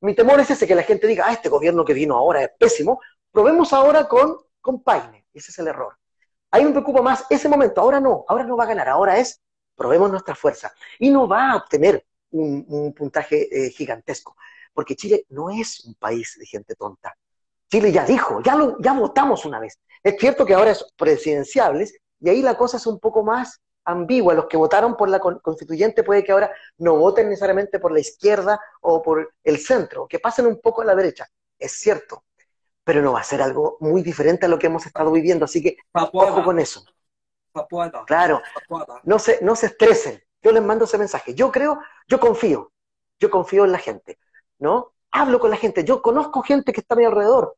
[0.00, 2.50] Mi temor es ese, que la gente diga, ah, este gobierno que vino ahora es
[2.58, 3.00] pésimo,
[3.32, 5.26] probemos ahora con, con Paine.
[5.32, 5.96] Ese es el error.
[6.50, 7.80] Ahí me preocupa más ese momento.
[7.80, 9.40] Ahora no, ahora no va a ganar, ahora es,
[9.74, 10.72] probemos nuestra fuerza.
[10.98, 14.36] Y no va a obtener un, puntaje eh, gigantesco,
[14.72, 17.16] porque Chile no es un país de gente tonta.
[17.70, 19.78] Chile ya dijo, ya, lo, ya votamos una vez.
[20.02, 24.34] Es cierto que ahora es presidenciables y ahí la cosa es un poco más ambigua.
[24.34, 28.60] Los que votaron por la constituyente puede que ahora no voten necesariamente por la izquierda
[28.80, 31.26] o por el centro, que pasen un poco a la derecha.
[31.58, 32.24] Es cierto,
[32.84, 35.62] pero no va a ser algo muy diferente a lo que hemos estado viviendo, así
[35.62, 36.84] que ojo con eso.
[38.06, 38.40] Claro,
[39.04, 40.22] no se, no se estresen.
[40.42, 41.34] Yo les mando ese mensaje.
[41.34, 42.72] Yo creo, yo confío,
[43.18, 44.18] yo confío en la gente,
[44.58, 44.94] ¿no?
[45.10, 47.56] Hablo con la gente, yo conozco gente que está a mi alrededor.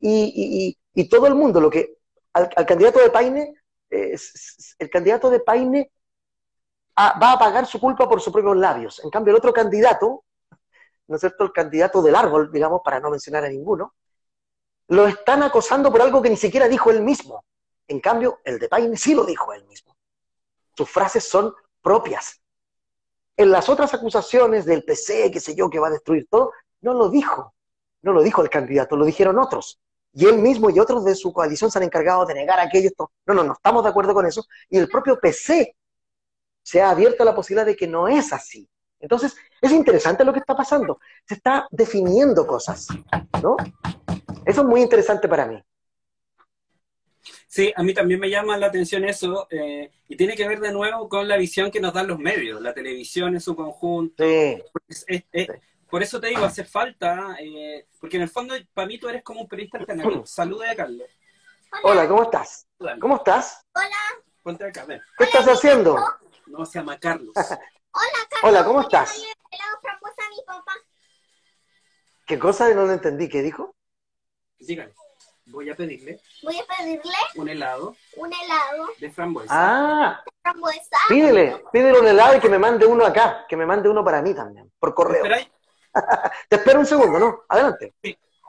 [0.00, 0.78] Y,
[1.10, 1.98] todo el mundo, lo que
[2.32, 3.54] al, candidato de Paine
[3.90, 5.90] el candidato de Paine
[6.98, 9.00] va a pagar su culpa por sus propios labios.
[9.04, 10.24] En cambio, el otro candidato,
[11.08, 11.44] ¿no es cierto?
[11.44, 13.94] El candidato del árbol, digamos, para no mencionar a ninguno,
[14.88, 17.44] lo están acosando por algo que ni siquiera dijo él mismo.
[17.88, 19.96] En cambio, el de Paine sí lo dijo él mismo.
[20.76, 22.40] Sus frases son propias.
[23.36, 26.94] En las otras acusaciones del PC, qué sé yo, que va a destruir todo, no
[26.94, 27.54] lo dijo.
[28.02, 29.80] No lo dijo el candidato, lo dijeron otros
[30.16, 32.88] y él mismo y otros de su coalición se han encargado de negar aquello.
[33.26, 34.46] No, no, no estamos de acuerdo con eso.
[34.70, 35.76] Y el propio PC
[36.62, 38.66] se ha abierto a la posibilidad de que no es así.
[38.98, 41.00] Entonces, es interesante lo que está pasando.
[41.28, 42.88] Se está definiendo cosas,
[43.42, 43.58] ¿no?
[44.46, 45.62] Eso es muy interesante para mí.
[47.56, 50.70] Sí, a mí también me llama la atención eso, eh, y tiene que ver de
[50.72, 54.22] nuevo con la visión que nos dan los medios, la televisión en su conjunto.
[54.22, 54.62] Sí.
[55.88, 59.22] Por eso te digo, hace falta, eh, porque en el fondo para mí tú eres
[59.22, 60.26] como un periodista alternativo.
[60.26, 61.08] Saluda a Carlos.
[61.82, 62.66] Hola, ¿cómo estás?
[63.00, 63.64] ¿Cómo estás?
[63.74, 64.22] Hola.
[64.42, 65.00] Ponte acá, ven.
[65.16, 65.96] ¿Qué estás haciendo?
[66.48, 67.32] No, se llama Carlos.
[67.36, 68.42] Hola, Carlos.
[68.42, 69.18] Hola, ¿cómo estás?
[69.18, 70.72] mi papá.
[72.26, 72.68] ¿Qué cosa?
[72.74, 73.30] No lo entendí.
[73.30, 73.74] ¿Qué dijo?
[74.58, 74.92] Dígale.
[75.46, 79.52] Voy a pedirle Voy a pedirle un helado un helado de frambuesa.
[79.54, 80.96] Ah, frambuesa.
[81.08, 84.22] pídele, pídele un helado y que me mande uno acá, que me mande uno para
[84.22, 85.24] mí también, por correo.
[86.48, 87.40] Te espero un segundo, ¿no?
[87.48, 87.94] Adelante.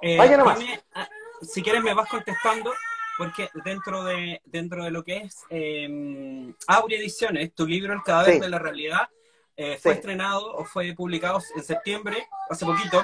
[0.02, 0.60] Eh, Vaya nomás.
[0.60, 1.08] dime, ah,
[1.42, 2.74] si quieres me vas contestando,
[3.18, 8.34] porque dentro de, dentro de lo que es eh, Aurea Ediciones, tu libro El cadáver
[8.36, 8.40] Sí.
[8.40, 9.10] de la realidad,
[9.56, 10.00] eh, fue Sí.
[10.00, 13.04] estrenado o fue publicado en septiembre, hace poquito,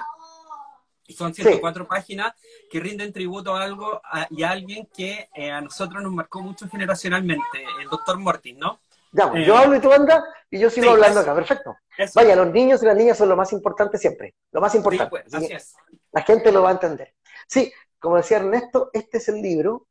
[1.14, 2.34] son 104 páginas
[2.70, 6.42] que rinden tributo a algo a- y a alguien que eh, a nosotros nos marcó
[6.42, 8.80] mucho generacionalmente, el doctor Mortis, ¿no?
[9.12, 11.30] Ya, pues, Eh, yo hablo y tú andas y yo sigo sí, hablando eso.
[11.32, 11.76] acá, perfecto.
[11.98, 12.14] Eso.
[12.16, 15.10] Vaya, los niños y las niñas son lo más importante siempre, lo más Sí, importante.
[15.10, 15.76] pues, Así es.
[16.12, 17.14] la gente lo va a entender.
[17.48, 19.88] Sí, como decía Ernesto, este es el libro,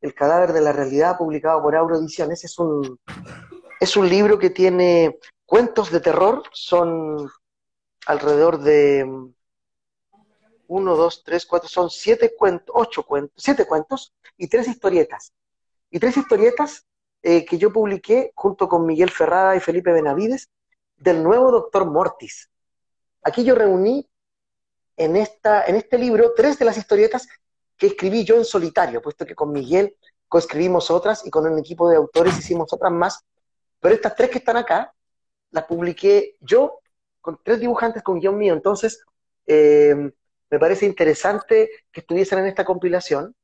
[0.00, 2.44] El cadáver de la realidad, publicado por Auro Ediciones.
[2.44, 2.98] Es un,
[3.80, 7.28] es un libro que tiene cuentos de terror, son
[8.06, 9.06] alrededor de
[10.68, 15.32] uno, dos, tres, cuatro, son siete cuentos, ocho cuentos, siete cuentos y tres historietas.
[15.90, 16.86] Y tres historietas
[17.22, 20.48] eh, que yo publiqué junto con Miguel Ferrada y Felipe Benavides
[20.96, 22.50] del nuevo Doctor Mortis.
[23.22, 24.08] Aquí yo reuní
[24.96, 27.26] en, esta, en este libro tres de las historietas
[27.76, 29.96] que escribí yo en solitario, puesto que con Miguel
[30.28, 33.24] coescribimos otras y con un equipo de autores hicimos otras más,
[33.80, 34.92] pero estas tres que están acá
[35.50, 36.80] las publiqué yo
[37.20, 39.02] con tres dibujantes con guion mío, entonces
[39.46, 40.12] eh,
[40.50, 43.34] me parece interesante que estuviesen en esta compilación,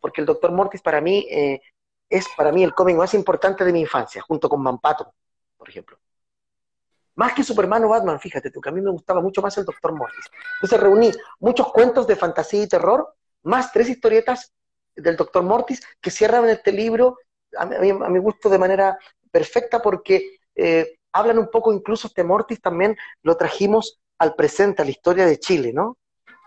[0.00, 1.60] porque el Doctor Mortis para mí eh,
[2.08, 5.12] es para mí el cómic más importante de mi infancia, junto con Mampato,
[5.56, 5.98] por ejemplo.
[7.14, 9.64] Más que Superman o Batman, fíjate tú, que a mí me gustaba mucho más el
[9.64, 10.26] Doctor Mortis.
[10.54, 14.52] Entonces reuní muchos cuentos de fantasía y terror, más tres historietas
[14.94, 17.18] del Doctor Mortis que cierran este libro,
[17.56, 18.98] a mi, a mi gusto, de manera
[19.30, 24.84] perfecta, porque eh, hablan un poco, incluso este Mortis también lo trajimos al presente, a
[24.84, 25.96] la historia de Chile, ¿no?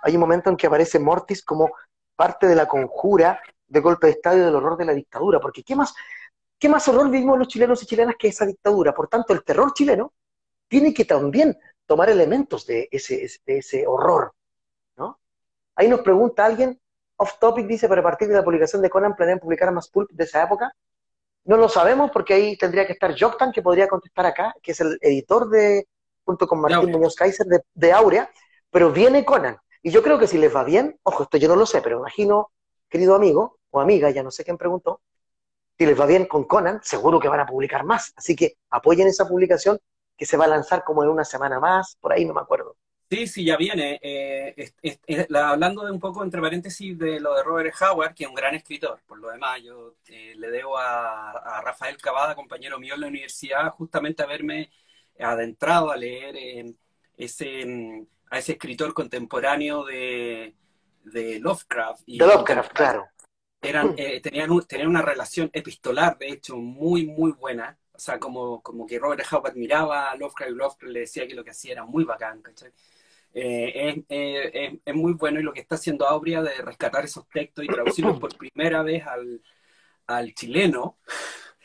[0.01, 1.71] Hay un momento en que aparece Mortis como
[2.15, 5.63] parte de la conjura de golpe de Estado y del horror de la dictadura, porque
[5.63, 5.93] ¿qué más,
[6.59, 8.93] qué más horror vivimos los chilenos y chilenas que esa dictadura?
[8.93, 10.13] Por tanto, el terror chileno
[10.67, 14.33] tiene que también tomar elementos de ese, de ese horror,
[14.97, 15.19] ¿no?
[15.75, 16.79] Ahí nos pregunta alguien,
[17.17, 20.09] off topic, dice, pero a partir de la publicación de Conan planean publicar más pulp
[20.11, 20.73] de esa época.
[21.43, 24.79] No lo sabemos porque ahí tendría que estar Joktan, que podría contestar acá, que es
[24.79, 25.87] el editor de,
[26.23, 26.91] junto con Martín.
[26.91, 28.29] Muñoz Kaiser, de, de Aurea,
[28.69, 29.57] pero viene Conan.
[29.81, 31.99] Y yo creo que si les va bien, ojo, esto yo no lo sé, pero
[31.99, 32.51] imagino,
[32.89, 35.01] querido amigo o amiga, ya no sé quién preguntó,
[35.77, 38.13] si les va bien con Conan, seguro que van a publicar más.
[38.15, 39.79] Así que apoyen esa publicación
[40.15, 42.75] que se va a lanzar como en una semana más, por ahí no me acuerdo.
[43.09, 43.99] Sí, sí, ya viene.
[44.01, 44.71] Eh,
[45.33, 48.55] hablando de un poco, entre paréntesis, de lo de Robert Howard, que es un gran
[48.55, 49.01] escritor.
[49.05, 53.07] Por lo demás, yo eh, le debo a, a Rafael Cavada, compañero mío en la
[53.07, 54.71] universidad, justamente haberme
[55.19, 56.73] adentrado a leer eh,
[57.17, 60.55] ese, mm, a ese escritor contemporáneo de,
[61.03, 62.01] de Lovecraft.
[62.07, 63.07] Y De Lovecraft, claro.
[63.61, 67.77] eran, eh, tenían, un- tenían una relación epistolar, de hecho, muy, muy buena.
[67.93, 71.35] O sea, como, como que Robert Howard miraba a Lovecraft y Lovecraft le decía que
[71.35, 72.71] lo que hacía era muy bacán, ¿cachai?
[73.33, 77.05] Eh, es, eh, es- es muy bueno y lo que está haciendo Aurea de rescatar
[77.05, 79.41] esos textos y traducirlos por primera vez al,
[80.07, 80.97] al chileno.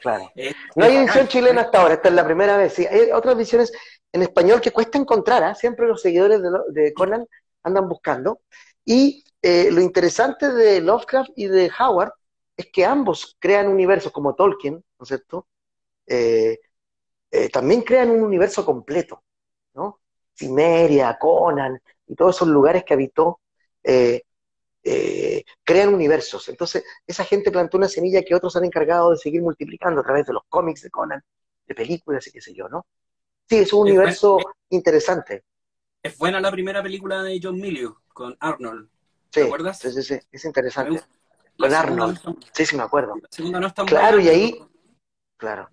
[0.00, 0.31] Claro.
[0.76, 2.74] No hay edición chilena hasta ahora, esta es la primera vez.
[2.74, 3.72] Sí, hay otras ediciones
[4.16, 5.55] en español que cuesta encontrar, ¿ah?
[5.55, 6.40] siempre los seguidores
[6.72, 7.26] de, Conan
[7.62, 8.40] andan buscando.
[8.85, 12.12] Y eh, lo interesante de Lovecraft y de Howard
[12.57, 15.46] es que ambos crean universos, como Tolkien, ¿no es cierto?
[16.07, 16.59] Eh,
[17.31, 19.22] eh, también crean un universo completo,
[19.74, 20.00] ¿no?
[20.35, 23.40] Cimeria, Conan y todos esos lugares que habitó,
[25.64, 26.48] crean universos.
[26.48, 30.26] Entonces, esa gente plantó una semilla que otros han encargado de seguir multiplicando a través
[30.26, 31.22] de los cómics de Conan,
[31.66, 32.87] de películas y qué sé yo, ¿no?
[33.48, 34.38] Sí, es un Es universo
[34.70, 35.44] interesante.
[36.02, 38.88] Es buena la primera película de John Milius con Arnold.
[39.30, 39.78] Sí, ¿Te acuerdas?
[39.78, 41.02] sí, sí, sí, es interesante.
[41.59, 42.20] Con Arnold.
[42.24, 43.14] no Sí, sí, me acuerdo.
[43.16, 44.70] la segunda no es tan Claro, buena, y ahí- pero-
[45.38, 45.68] Claro.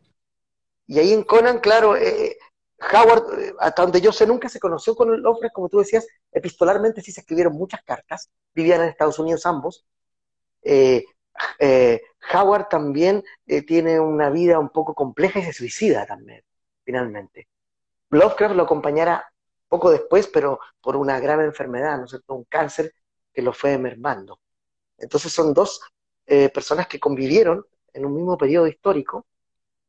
[0.87, 2.37] Y ahí en Conan, claro, eh,
[2.91, 7.01] Howard, eh, hasta donde yo sé, nunca se conoció con Lovecraft, como tú decías, epistolarmente
[7.01, 9.85] sí se escribieron muchas cartas, vivían en Estados Unidos ambos.
[10.61, 11.05] Eh,
[11.59, 12.01] eh,
[12.33, 16.43] Howard también eh, tiene una vida un poco compleja y se suicida también,
[16.83, 17.47] finalmente.
[18.15, 19.25] Lovecraft lo acompañará
[19.67, 22.35] poco después, pero por una grave enfermedad, ¿no es cierto?
[22.35, 22.93] Un cáncer
[23.33, 24.39] que lo fue mermando.
[24.97, 25.81] Entonces son dos
[26.25, 29.25] eh, personas que convivieron en un mismo periodo histórico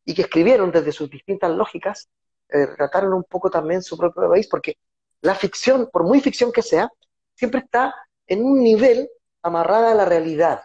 [0.04, 2.08] y que escribieron desde sus distintas lógicas,
[2.48, 4.76] eh, trataron un poco también su propio país, porque
[5.20, 6.88] la ficción, por muy ficción que sea,
[7.34, 7.94] siempre está
[8.26, 9.08] en un nivel
[9.42, 10.62] amarrada a la realidad,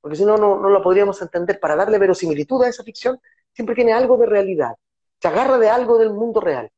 [0.00, 1.60] porque si no, no, no lo podríamos entender.
[1.60, 3.20] Para darle verosimilitud a esa ficción,
[3.52, 4.74] siempre tiene algo de realidad,
[5.20, 6.70] se agarra de algo del mundo real.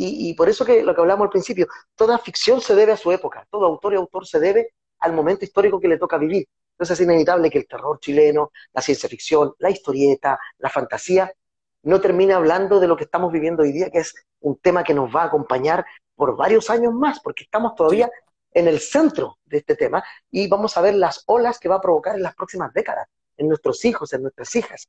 [0.00, 3.10] Y, por eso que lo que hablamos al principio, toda ficción se debe a su
[3.10, 6.46] época, todo autor y autor se debe al momento histórico que le toca vivir.
[6.72, 11.32] Entonces es inevitable que el terror chileno, la ciencia ficción, la historieta, la fantasía,
[11.82, 14.94] no termine hablando de lo que estamos viviendo hoy día, que es un tema que
[14.94, 15.84] nos va a acompañar
[16.14, 18.08] por varios años más, porque estamos todavía
[18.52, 21.80] en el centro de este tema y vamos a ver las olas que va a
[21.80, 24.88] provocar en las próximas décadas, en nuestros hijos, en nuestras hijas,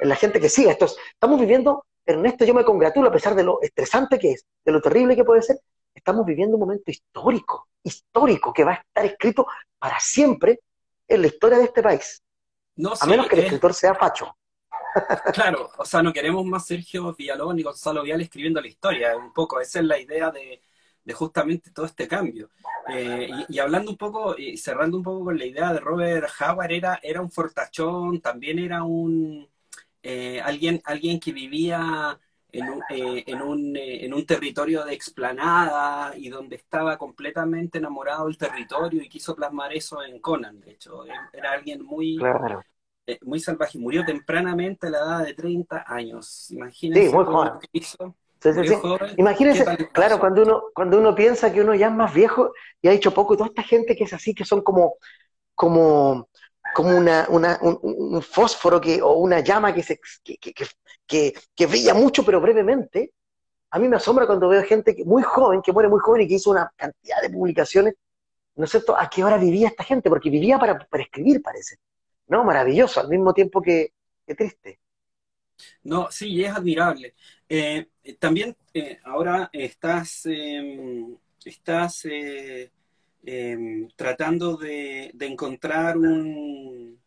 [0.00, 0.72] en la gente que siga.
[0.72, 4.72] Esto estamos viviendo, Ernesto, yo me congratulo a pesar de lo estresante que es, de
[4.72, 5.58] lo terrible que puede ser,
[5.94, 9.46] estamos viviendo un momento histórico, histórico, que va a estar escrito
[9.78, 10.60] para siempre
[11.08, 12.22] en la historia de este país.
[12.76, 14.36] No, a sí, menos que el es- escritor sea facho.
[15.32, 19.32] Claro, o sea, no queremos más Sergio Villalobos ni Gonzalo Vial escribiendo la historia, un
[19.32, 20.62] poco, esa es la idea de,
[21.04, 22.50] de justamente todo este cambio.
[22.86, 26.28] Eh, y, y hablando un poco, y cerrando un poco con la idea de Robert
[26.40, 29.48] Howard, era, era un fortachón, también era un
[30.08, 32.18] eh, alguien, alguien que vivía
[32.52, 37.78] en un, eh, en, un, eh, en un territorio de explanada y donde estaba completamente
[37.78, 41.04] enamorado del territorio y quiso plasmar eso en Conan, de hecho.
[41.32, 42.62] Era alguien muy, Claro.
[43.06, 43.78] eh, muy salvaje.
[43.78, 46.50] Murió tempranamente a la edad de 30 años.
[46.50, 47.52] Imagínense Sí, muy joven.
[47.72, 48.16] hizo.
[48.40, 48.74] Sí, sí, sí.
[48.74, 49.14] joven.
[49.16, 52.52] Imagínense, ¿Qué tal claro, cuando uno, cuando uno piensa que uno ya es más viejo
[52.80, 54.96] y ha hecho poco, y toda esta gente que es así, que son como,
[55.54, 56.28] como,
[56.76, 60.52] como una, un, fósforo que, o una llama que, se, que, que,
[61.54, 63.12] que- brilla mucho pero brevemente,
[63.70, 66.28] a mí me asombra cuando veo gente que- muy joven, que muere muy joven y
[66.28, 67.94] que hizo una cantidad de publicaciones,
[68.56, 68.96] ¿no es cierto?
[68.98, 70.10] ¿A qué hora vivía esta gente?
[70.10, 71.76] Porque vivía para, para escribir, parece.
[72.28, 72.44] ¿No?
[72.44, 73.92] Maravilloso, al mismo tiempo que,
[74.36, 74.80] triste.
[75.82, 77.14] No, sí, es admirable.
[77.48, 81.06] Eh, eh, también eh, ahora estás, eh,
[81.44, 82.04] estás
[83.26, 87.00] eh, eh, tratando de, de encontrar un,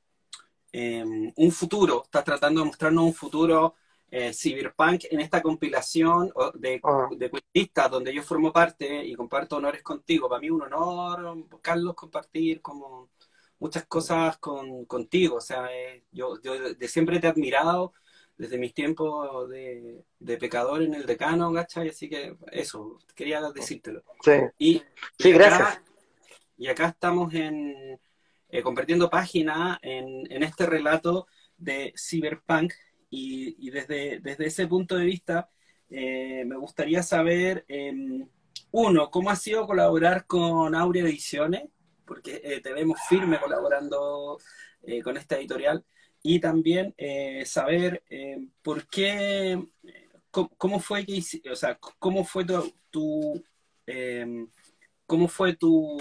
[0.71, 1.03] eh,
[1.36, 3.75] un futuro, estás tratando de mostrarnos un futuro
[4.12, 7.08] eh, cyberpunk en esta compilación de, Ah.
[7.15, 10.27] de cuentistas donde yo formo parte y comparto honores contigo.
[10.27, 13.10] Para mí un honor, Carlos, compartir como
[13.60, 15.38] muchas cosas con, contigo.
[15.38, 17.93] O sea, eh, yo, yo de, de siempre te he admirado
[18.38, 21.89] desde mis tiempos de, de pecador en el decano, ¿cachai?
[21.89, 24.01] Así que eso, quería decírtelo.
[24.23, 24.82] Sí, Y,
[25.19, 25.82] Sí, y acá- gracias.
[26.59, 27.97] Y acá estamos en,
[28.49, 31.25] eh, compartiendo página en, este relato
[31.57, 32.73] de Cyberpunk
[33.09, 35.49] y, desde, desde ese punto de vista
[35.89, 37.93] eh, me gustaría saber, eh,
[38.71, 41.69] uno, ¿cómo ha sido colaborar con Aurea Ediciones?
[42.05, 44.37] Porque eh, te vemos firme colaborando
[45.03, 45.85] con esta editorial.
[46.21, 46.93] Y también
[47.45, 49.65] saber eh, por qué,
[50.29, 51.05] cómo, fue
[51.49, 53.43] o sea, cómo fue tu, tu,
[53.87, 54.45] eh,
[55.05, 55.97] cómo fue tu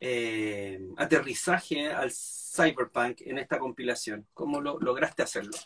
[0.00, 4.26] eh, aterrizaje al cyberpunk en esta compilación.
[4.34, 5.56] ¿Cómo lo lograste hacerlo?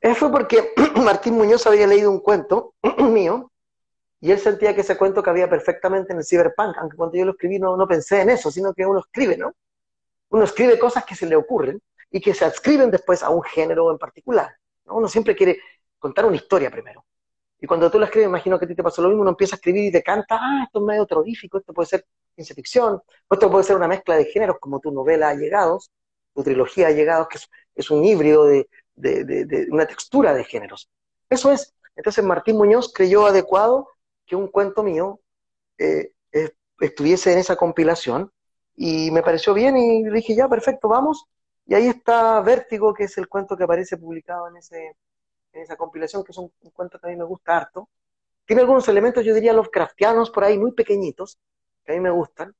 [0.00, 3.52] Eso fue porque Martín Muñoz había leído un cuento mío
[4.20, 7.32] y él sentía que ese cuento cabía perfectamente en el cyberpunk, aunque cuando yo lo
[7.32, 9.52] escribí no, no pensé en eso, sino que uno escribe, ¿no?
[10.30, 13.90] Uno escribe cosas que se le ocurren y que se adscriben después a un género
[13.90, 14.56] en particular.
[14.84, 14.96] ¿no?
[14.96, 15.58] Uno siempre quiere
[15.98, 17.04] contar una historia primero.
[17.62, 19.54] Y cuando tú la escribes, imagino que a ti te pasó lo mismo, uno empieza
[19.54, 22.94] a escribir y te canta, ah, esto es medio terrorífico, esto puede ser ciencia ficción,
[23.28, 25.92] o esto puede ser una mezcla de géneros como tu novela Allegados,
[26.34, 27.38] tu trilogía Allegados, que
[27.76, 28.66] es, un híbrido de,
[29.70, 30.90] una textura de géneros.
[31.30, 31.72] Eso es.
[31.94, 33.86] Entonces Martín Muñoz creyó adecuado
[34.26, 35.20] que un cuento mío
[35.78, 36.14] eh,
[36.80, 38.32] estuviese en esa compilación
[38.74, 41.26] y me pareció bien y dije, ya, perfecto, vamos.
[41.66, 44.96] Y ahí está Vértigo, que es el cuento que aparece publicado en, ese,
[45.52, 47.88] en esa compilación, que es un, cuento que a mí me gusta harto.
[48.44, 51.38] Tiene algunos elementos, yo diría, Lovecraftianos por ahí, muy pequeñitos,
[51.84, 52.54] que a mí me gustan.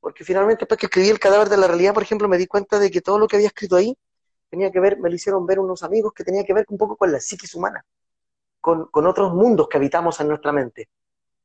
[0.00, 2.78] Porque finalmente, después que escribí El cadáver de la realidad, por ejemplo, me di cuenta
[2.78, 3.96] de que todo lo que había escrito ahí
[4.50, 6.96] tenía que ver, me lo hicieron ver unos amigos que tenía que ver un poco
[6.96, 7.84] con la psiquis humana,
[8.60, 10.88] con, con otros mundos que habitamos en nuestra mente,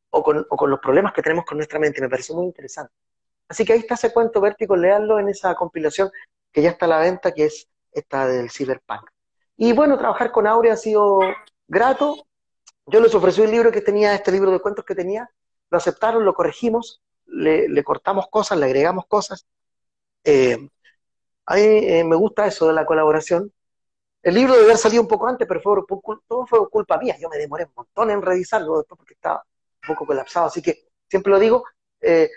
[0.10, 2.02] o con, o con los problemas que tenemos con nuestra mente.
[2.02, 2.94] Me pareció muy interesante.
[3.48, 6.12] Así que ahí está ese cuento Vértigo, leanlo en esa compilación
[6.52, 9.10] que ya está a la venta, que es esta del Cyberpunk.
[9.58, 11.20] Y bueno, trabajar con Aurea ha sido
[11.68, 12.28] grato.
[12.86, 15.30] Yo les ofrecí un libro que tenía, este libro de cuentos que tenía,
[15.72, 19.48] lo aceptaron, lo corregimos, le, cortamos cosas, le agregamos cosas.
[20.24, 20.58] Eh,
[21.48, 23.52] a mí eh, me gusta eso de la colaboración.
[24.22, 25.82] El libro debe haber salido un poco antes, pero fue,
[26.28, 27.16] todo fue culpa mía.
[27.20, 29.44] Yo me demoré un montón en revisarlo después porque estaba
[29.84, 30.46] un poco colapsado.
[30.48, 31.64] Así que siempre lo digo,
[32.00, 32.30] eh,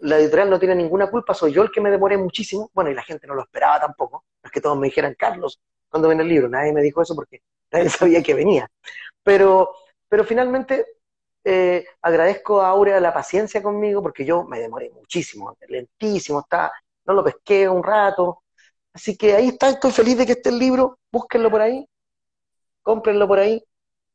[0.00, 2.70] la editorial no tiene ninguna culpa, soy yo el que me demoré muchísimo.
[2.74, 4.24] Bueno, y la gente no lo esperaba tampoco.
[4.42, 5.60] No es que todos me dijeran, Carlos,
[5.94, 6.48] cuando viene el libro?
[6.48, 7.40] Nadie me dijo eso porque
[7.72, 8.68] nadie sabía que venía.
[9.22, 9.70] Pero,
[10.08, 10.86] pero finalmente
[11.44, 16.72] eh, agradezco a Aurea la paciencia conmigo porque yo me demoré muchísimo, lentísimo, está,
[17.04, 18.42] no lo pesqué un rato.
[18.92, 21.86] Así que ahí está, estoy feliz de que esté el libro, búsquenlo por ahí,
[22.82, 23.62] cómprenlo por ahí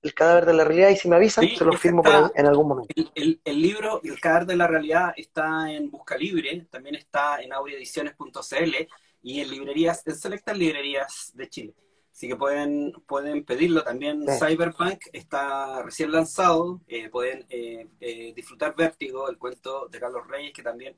[0.02, 2.26] El cadáver de la realidad, y si me avisan, Sí, se los firmo por está-
[2.26, 2.94] ahí en algún momento.
[2.96, 7.42] El, el- el libro El cadáver de la realidad está en Busca Libre, también está
[7.42, 8.88] en audioediciones.cl
[9.22, 11.74] y en librerías, en selectas librerías de Chile.
[12.12, 14.26] Así que pueden, pueden pedirlo también.
[14.28, 14.46] Sí.
[14.46, 16.82] Cyberpunk está recién lanzado.
[16.88, 20.96] eh, pueden eh, eh, disfrutar Vértigo, el cuento de Carlos Reyes, que también.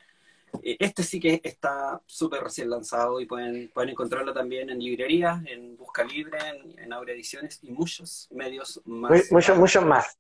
[0.64, 5.44] eh, este sí que está súper recién lanzado y pueden, pueden encontrarlo también en librerías,
[5.46, 9.12] en Busca Libre, en, en Aurea Ediciones y muchos medios más.
[9.32, 10.18] Mu- Muchos, más.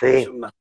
[0.00, 0.06] Sí.
[0.06, 0.52] Muchos más.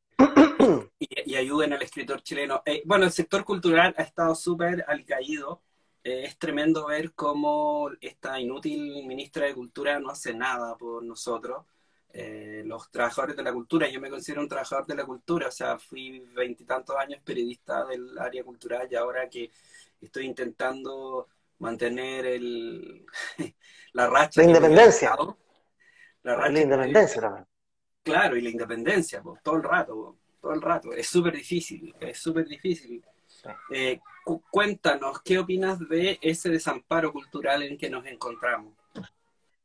[0.99, 2.61] y, y ayuden al escritor chileno.
[2.65, 5.61] Eh, bueno, el sector cultural ha estado súper alicaído.
[6.08, 11.66] Eh, es tremendo ver cómo esta inútil ministra de Cultura no hace nada por nosotros.
[12.14, 15.51] Eh, los trabajadores de la cultura, yo me considero un trabajador de la cultura, o
[15.51, 19.51] sea, fui veintitantos años periodista del área cultural y ahora que
[19.99, 21.28] estoy intentando
[21.60, 23.05] mantener el,
[23.91, 24.39] la racha.
[24.39, 25.10] La independencia.
[25.10, 25.38] dado,
[26.24, 27.47] La racha La independencia también.
[28.03, 30.93] Claro, y la independencia, po, todo el rato, po, todo el rato.
[30.93, 33.03] Es súper difícil, es súper difícil.
[33.71, 38.73] Eh, cu- cuéntanos, ¿qué opinas de ese desamparo cultural en que nos encontramos?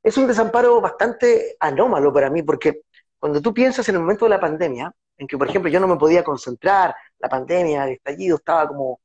[0.03, 2.83] Es un desamparo bastante anómalo para mí, porque
[3.19, 5.87] cuando tú piensas en el momento de la pandemia, en que, por ejemplo, yo no
[5.87, 9.01] me podía concentrar, la pandemia, el estallido estaba como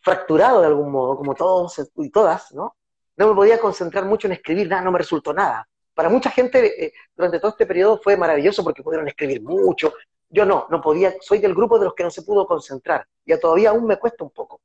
[0.00, 2.76] fracturado de algún modo, como todos y todas, ¿no?
[3.16, 5.66] No me podía concentrar mucho en escribir nada, no me resultó nada.
[5.94, 9.92] Para mucha gente, eh, durante todo este periodo fue maravilloso porque pudieron escribir mucho.
[10.32, 13.06] Yo no, no podía, soy del grupo de los que no se pudo concentrar.
[13.26, 14.62] Ya todavía aún me cuesta un poco.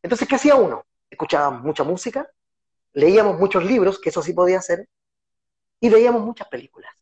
[0.00, 0.86] Entonces, ¿qué hacía uno?
[1.10, 2.30] Escuchábamos mucha música,
[2.92, 4.88] leíamos muchos libros, que eso sí podía hacer,
[5.80, 6.92] y veíamos muchas películas.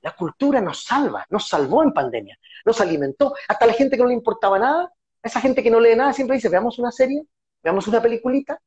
[0.00, 3.34] La cultura nos salva, nos salvó en pandemia, nos alimentó.
[3.48, 4.92] Hasta la gente que no le importaba nada,
[5.22, 7.24] esa gente que no lee nada siempre dice, veamos una serie,
[7.64, 8.60] veamos una peliculita.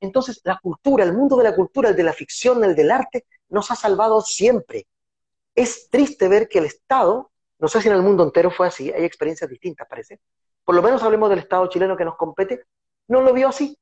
[0.00, 3.26] Entonces, la cultura, el mundo de la cultura, el de la ficción, el del arte,
[3.48, 4.86] nos ha salvado siempre.
[5.54, 7.29] Es triste ver que el Estado,
[7.60, 10.20] no sé si en el mundo entero fue así, hay experiencias distintas, parece.
[10.64, 12.64] Por lo menos hablemos del Estado chileno que nos compete,
[13.08, 13.78] no lo vio así.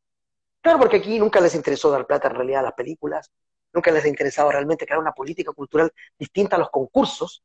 [0.61, 3.31] Claro, porque aquí nunca les interesó dar plata en realidad a las películas,
[3.73, 7.43] nunca les ha interesado realmente crear una política cultural distinta a los concursos,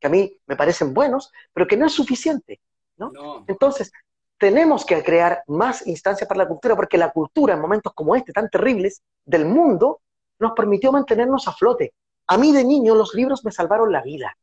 [0.00, 2.60] que a mí me parecen buenos, pero que no es suficiente.
[2.96, 3.12] ¿no?
[3.12, 3.92] No, Entonces,
[4.38, 8.32] tenemos que crear más instancias para la cultura, porque la cultura en momentos como este,
[8.32, 10.00] tan terribles del mundo,
[10.38, 11.94] nos permitió mantenernos a flote.
[12.26, 14.36] A mí de niño los libros me salvaron la vida.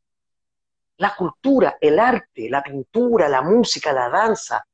[0.98, 4.64] La cultura, el arte, la pintura, la música, la danza,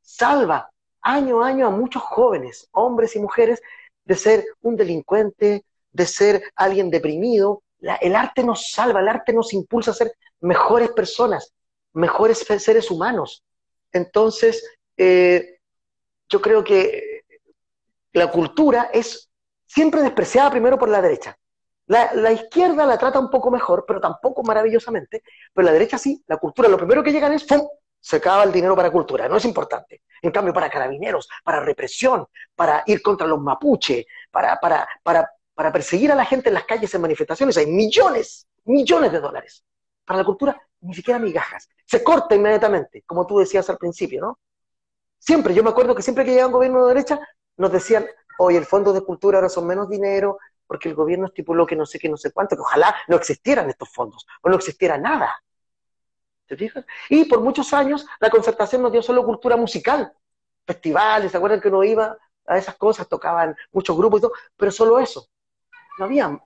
[0.00, 0.70] salva
[1.00, 3.60] año a año a muchos jóvenes, hombres y mujeres,
[4.04, 7.62] de ser un delincuente, de ser alguien deprimido.
[8.00, 11.52] El arte nos salva, el arte nos impulsa a ser mejores personas,
[11.92, 13.42] mejores seres humanos.
[13.92, 14.64] Entonces,
[14.96, 15.58] eh,
[16.28, 17.24] yo creo que
[18.12, 19.28] la cultura es
[19.66, 21.36] siempre despreciada primero por la derecha.
[21.86, 25.22] La, la izquierda la trata un poco mejor, pero tampoco maravillosamente,
[25.52, 27.46] pero la derecha sí, la cultura, lo primero que llegan es.
[28.00, 30.02] Se acaba el dinero para cultura, no es importante.
[30.22, 35.72] En cambio, para carabineros, para represión, para ir contra los mapuche, para, para, para, para
[35.72, 39.64] perseguir a la gente en las calles en manifestaciones, hay millones, millones de dólares.
[40.04, 41.68] Para la cultura, ni siquiera migajas.
[41.86, 44.38] Se corta inmediatamente, como tú decías al principio, ¿no?
[45.18, 47.20] Siempre, yo me acuerdo que siempre que llegaba un gobierno de derecha,
[47.56, 48.04] nos decían,
[48.38, 51.86] oye, el fondo de cultura ahora son menos dinero, porque el gobierno estipuló que no
[51.86, 55.42] sé qué, no sé cuánto, que ojalá no existieran estos fondos, o no existiera nada.
[56.46, 56.84] ¿Te fijas?
[57.08, 60.12] Y por muchos años la concertación nos dio solo cultura musical,
[60.66, 63.08] festivales, ¿se acuerdan que uno iba a esas cosas?
[63.08, 65.28] Tocaban muchos grupos y todo, pero solo eso.
[65.98, 66.38] No había.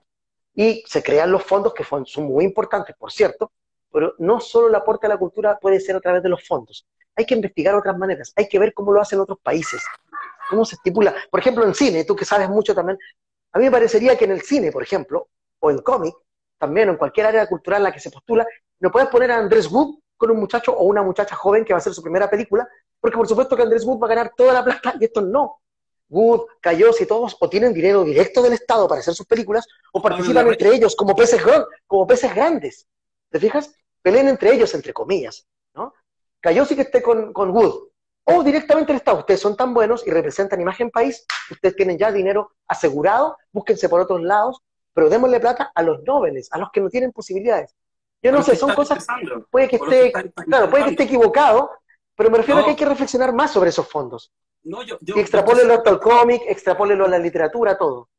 [0.53, 3.51] Y se crean los fondos que son muy importantes, por cierto,
[3.91, 6.87] pero no solo el aporte a la cultura puede ser a través de los fondos.
[7.15, 9.83] Hay que investigar otras maneras, hay que ver cómo lo hacen otros países,
[10.49, 11.15] cómo se estipula.
[11.29, 12.97] Por ejemplo, en cine, tú que sabes mucho también,
[13.57, 15.29] a mí me parecería que en el cine, por ejemplo,
[15.59, 16.15] o en cómic,
[16.57, 18.45] también o en cualquier área cultural en la que se postula,
[18.79, 21.77] no puedes poner a Andrés Wood con un muchacho o una muchacha joven que va
[21.77, 22.67] a hacer su primera película,
[22.99, 25.59] porque por supuesto que Andrés Wood va a ganar toda la plata y estos no.
[26.09, 30.01] Wood, Callos y todos o tienen dinero directo del Estado para hacer sus películas o
[30.01, 32.87] participan entre ellos como peces, gran- como peces grandes.
[33.29, 33.73] ¿Te fijas?
[34.01, 35.45] Peleen entre ellos, entre comillas.
[35.75, 35.93] ¿no?
[36.39, 37.89] Callos sí que esté con, con Wood.
[38.29, 39.19] O directamente el Estado.
[39.19, 44.01] Ustedes son tan buenos y representan imagen país, ustedes tienen ya dinero asegurado, búsquense por
[44.01, 44.61] otros lados,
[44.93, 47.73] pero démosle plata a los nobles, a los que no tienen posibilidades.
[48.21, 49.05] Yo no sé, son cosas
[49.49, 50.11] puede que esté,
[50.45, 51.69] claro, puede que esté equivocado,
[52.15, 54.33] pero me refiero a que hay que reflexionar más sobre esos fondos.
[54.63, 58.09] No, yo, yo, Y el cómic, extrapólelo a la literatura, todo.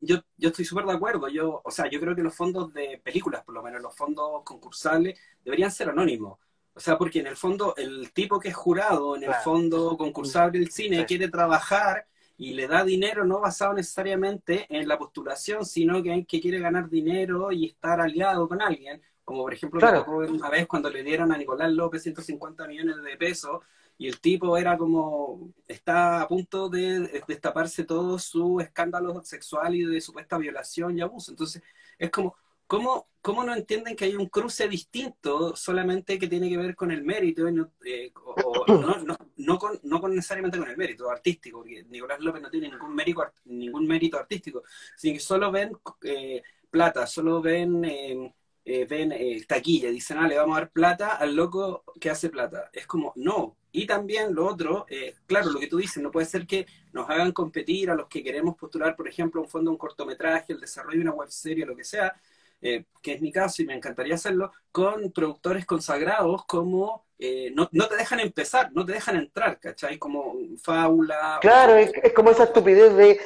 [0.00, 1.28] yo, yo estoy súper de acuerdo.
[1.28, 4.42] Yo, o sea, yo creo que los fondos de películas, por lo menos los fondos
[4.44, 6.38] concursables, deberían ser anónimos.
[6.78, 9.42] O sea, porque en el fondo el tipo que es jurado en el Claro.
[9.42, 11.04] fondo concursable del cine Sí.
[11.06, 12.06] quiere trabajar
[12.36, 16.88] y le da dinero no basado necesariamente en la postulación, sino que, que quiere ganar
[16.88, 19.02] dinero y estar aliado con alguien.
[19.24, 20.04] Como por ejemplo, Claro.
[20.08, 23.60] una vez cuando le dieron a Nicolás López 150 millones de pesos
[23.98, 29.84] y el tipo era como, está a punto de destaparse todo su escándalo sexual y
[29.84, 31.32] de supuesta violación y abuso.
[31.32, 31.60] Entonces,
[31.98, 32.36] es como,
[32.68, 36.92] ¿cómo, cómo no entienden que hay un cruce distinto solamente que tiene que ver con
[36.92, 40.70] el mérito y no, eh, o, o no, no, no con, no con necesariamente con
[40.70, 41.58] el mérito artístico?
[41.58, 44.62] Porque Nicolás López no tiene ningún mérito, ningún mérito artístico,
[44.96, 46.40] sino que solo ven eh,
[46.70, 47.84] plata, solo ven...
[47.84, 48.32] eh,
[48.70, 52.28] eh, ven eh, taquilla, dicen, ah, le vamos a dar plata al loco que hace
[52.28, 52.68] plata.
[52.70, 53.56] Es como, no.
[53.72, 57.08] Y también lo otro, eh, claro, lo que tú dices, no puede ser que nos
[57.08, 60.98] hagan competir a los que queremos postular, por ejemplo, un fondo, un cortometraje, el desarrollo
[60.98, 62.14] de una web serie, lo que sea,
[62.60, 67.68] eh, que es mi caso y me encantaría hacerlo, con productores consagrados como eh, no,
[67.72, 69.98] no te dejan empezar, no te dejan entrar, ¿cachai?
[69.98, 71.38] Como Fábula.
[71.40, 73.20] Claro, es, como esa estupidez de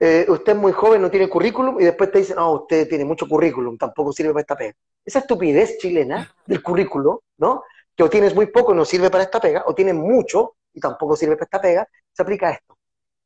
[0.00, 3.04] eh, usted es muy joven, no tiene currículum, y después te dicen, no, usted tiene
[3.04, 4.74] mucho currículum, tampoco sirve para esta pega.
[5.04, 7.64] Esa estupidez chilena del currículo, ¿no?
[7.96, 10.80] Que o tienes muy poco y no sirve para esta pega, o tienes mucho y
[10.80, 12.78] tampoco sirve para esta pega, se aplica a esto.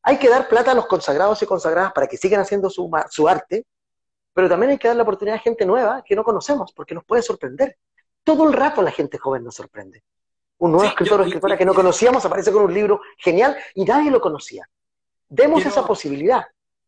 [0.03, 3.29] Hay que dar plata a los consagrados y consagradas para que sigan haciendo su, su
[3.29, 3.65] arte,
[4.33, 7.05] pero también hay que dar la oportunidad a gente nueva que no conocemos, porque nos
[7.05, 7.77] puede sorprender.
[8.25, 10.03] Todo el rato la gente joven nos sorprende.
[10.59, 13.85] Un nuevo Sí, escritor o escritora que no conocíamos aparece con un libro genial y
[13.85, 14.69] nadie lo conocía.
[15.29, 16.45] Demos Quiero- esa posibilidad.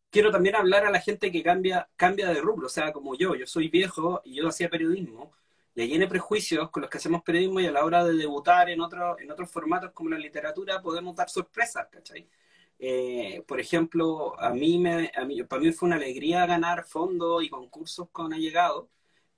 [0.09, 3.35] quiero también hablar a la gente que cambia, cambia de rubro, o sea, como yo,
[3.35, 5.33] yo soy viejo y yo hacía periodismo,
[5.73, 8.69] y hay N prejuicios con los que hacemos periodismo y a la hora de debutar
[8.69, 12.29] en, otro, en otros formatos como la literatura podemos dar sorpresas, ¿cachai?
[12.77, 17.43] Eh, por ejemplo, a mí, me, a mí, para mí fue una alegría ganar fondos
[17.43, 18.89] y concursos con Allegado,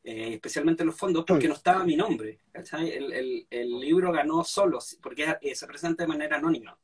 [0.03, 2.39] eh, especialmente los fondos, porque no estaba mi nombre.
[2.53, 6.77] El, el, el libro ganó solo, porque eh, se presenta de manera anónima.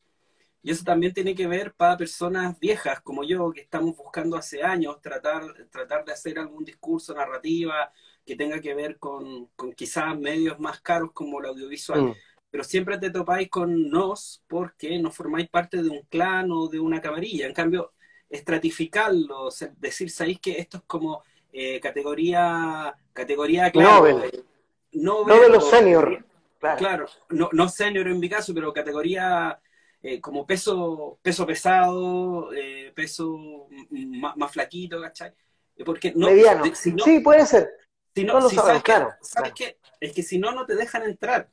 [0.65, 4.63] Y eso también tiene que ver para personas viejas como yo, que estamos buscando hace
[4.63, 7.91] años tratar, tratar de hacer algún discurso, narrativa,
[8.25, 12.01] que tenga que ver con, con quizás medios más caros como el audiovisual.
[12.01, 12.15] Mm.
[12.53, 16.79] Pero siempre te topáis con nos porque no formáis parte de un clan o de
[16.79, 17.47] una camarilla.
[17.47, 17.93] En cambio,
[18.29, 24.45] estratificarlo, decir, ¿sabéis que esto es como eh, categoría, categoría claro, Nobel.
[24.91, 26.23] Nobel No de los o- senior.
[26.59, 26.77] Claro.
[26.77, 29.59] Claro, no, no senior en mi caso, pero categoría
[30.03, 35.33] eh, como peso, peso pesado, eh, peso más, más flaquito, ¿cachai?
[35.75, 36.63] Eh, Porque no, Mediano.
[36.75, 37.67] si no, Sí, puede ser.
[38.13, 39.55] si no, no lo si sabes, sabes que- claro, ¿sabes claro.
[39.55, 39.77] qué?
[39.99, 41.49] Es que si no, no te dejan entrar.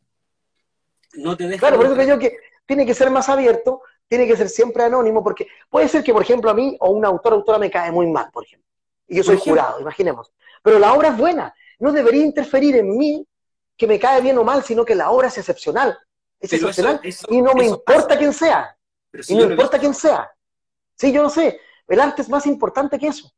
[1.14, 2.36] No te Claro, por eso yo que
[2.66, 6.22] tiene que ser más abierto, tiene que ser siempre anónimo, porque puede ser que, por
[6.22, 8.68] ejemplo, a mí o un autor o autora me cae muy mal, por ejemplo.
[9.08, 10.32] Y yo soy jurado, imaginemos.
[10.62, 11.54] Pero la obra es buena.
[11.78, 13.26] No debería interferir en mí
[13.76, 15.98] que me cae bien o mal, sino que la obra es excepcional.
[16.38, 18.18] Es Pero excepcional eso- y no me importa pasa.
[18.18, 18.76] quién sea.
[19.10, 20.30] Pero si Y no importa quién sea.
[20.94, 21.60] Sí, yo lo sé.
[21.88, 23.32] El arte es más importante que eso.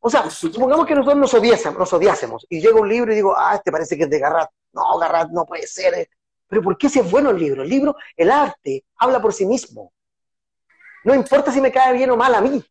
[0.00, 3.34] O sea, supongamos que nosotros nos odiásemos, nos odiásemos, y llega un libro y digo,
[3.36, 4.50] ah, este parece que es de Garrat.
[4.72, 6.08] No, Garrat no puede ser.
[6.48, 7.62] Pero ¿por qué si es bueno el libro?
[7.62, 9.92] El libro, el arte, habla por sí mismo.
[11.04, 12.62] No importa si me cae bien o mal a mí,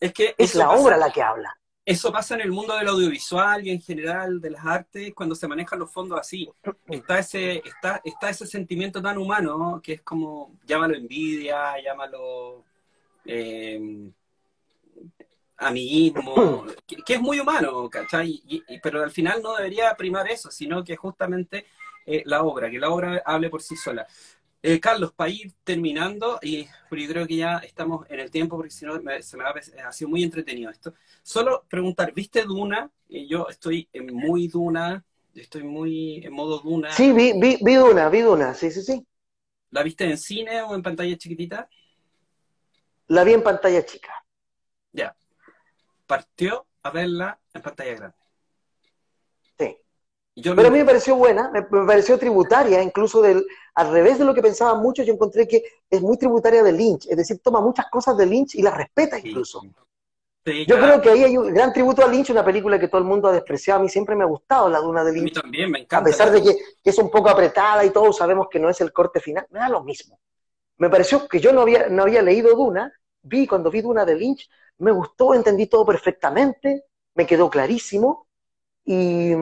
[0.00, 1.56] Es que es la pasa- obra la que habla.
[1.86, 5.46] Eso pasa en el mundo del audiovisual y en general de las artes cuando se
[5.46, 6.48] manejan los fondos así.
[6.88, 12.64] Está ese, está, está ese sentimiento tan humano que es como, llámalo envidia, llámalo
[13.26, 14.10] eh,
[15.58, 18.42] amiguismo, que, que es muy humano, ¿cachai?
[18.46, 21.66] Y- y- pero al final no debería primar eso, sino que justamente
[22.06, 24.06] eh, la obra, que la obra hable por sí sola.
[24.62, 28.70] Eh, Carlos, para ir terminando, y yo creo que ya estamos en el tiempo, porque
[28.70, 29.52] si no me- se me ha,
[29.86, 30.94] ha sido muy entretenido esto.
[31.22, 32.90] Solo preguntar, ¿viste Duna?
[33.10, 36.90] Eh, yo estoy en muy Duna, estoy muy en modo Duna.
[36.90, 39.06] Sí, vi, vi, vi Duna, vi Duna, sí, sí, sí.
[39.70, 41.68] ¿La viste en cine o en pantalla chiquitita?
[43.08, 44.24] La vi en pantalla chica.
[44.92, 45.14] Ya.
[46.06, 48.16] Partió a verla en pantalla grande.
[50.36, 54.18] Yo Pero a mí me pareció buena, me, me pareció tributaria, incluso del, al revés
[54.18, 57.40] de lo que pensaban muchos, yo encontré que es muy tributaria de Lynch, es decir,
[57.42, 59.68] toma muchas cosas de Lynch y las respeta incluso.
[60.44, 60.82] Sí, Yo claro.
[60.82, 63.28] creo que ahí hay un gran tributo a Lynch, una película que todo el mundo
[63.28, 63.80] ha despreciado.
[63.80, 65.82] A mí siempre me ha gustado la Duna de A mí Lynch, también me a
[65.82, 66.04] encanta.
[66.04, 68.92] pesar de que, que es un poco apretada y todos sabemos que no es el
[68.92, 69.46] corte final.
[69.50, 70.18] Me da lo mismo.
[70.78, 74.16] Me pareció que yo no había, no había leído Duna, vi cuando vi Duna de
[74.16, 78.28] Lynch, me gustó, entendí todo perfectamente, me quedó clarísimo
[78.84, 79.32] y,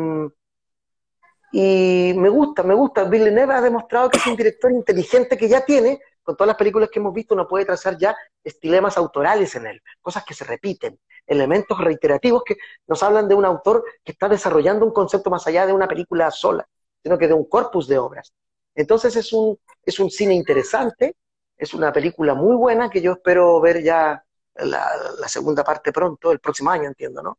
[1.52, 3.04] y me gusta, me gusta.
[3.04, 6.88] Villeneuve ha demostrado que es un director inteligente que ya tiene, con todas las películas
[6.90, 10.98] que hemos visto, uno puede trazar ya estilemas autorales en él, cosas que se repiten,
[11.26, 15.66] elementos reiterativos que nos hablan de un autor que está desarrollando un concepto más allá
[15.66, 16.66] de una película sola,
[17.02, 18.32] sino que de un corpus de obras.
[18.74, 21.16] Entonces es un, es un cine interesante,
[21.56, 24.24] es una película muy buena que yo espero ver ya
[24.54, 27.38] la, la segunda parte pronto, el próximo año, entiendo, ¿no?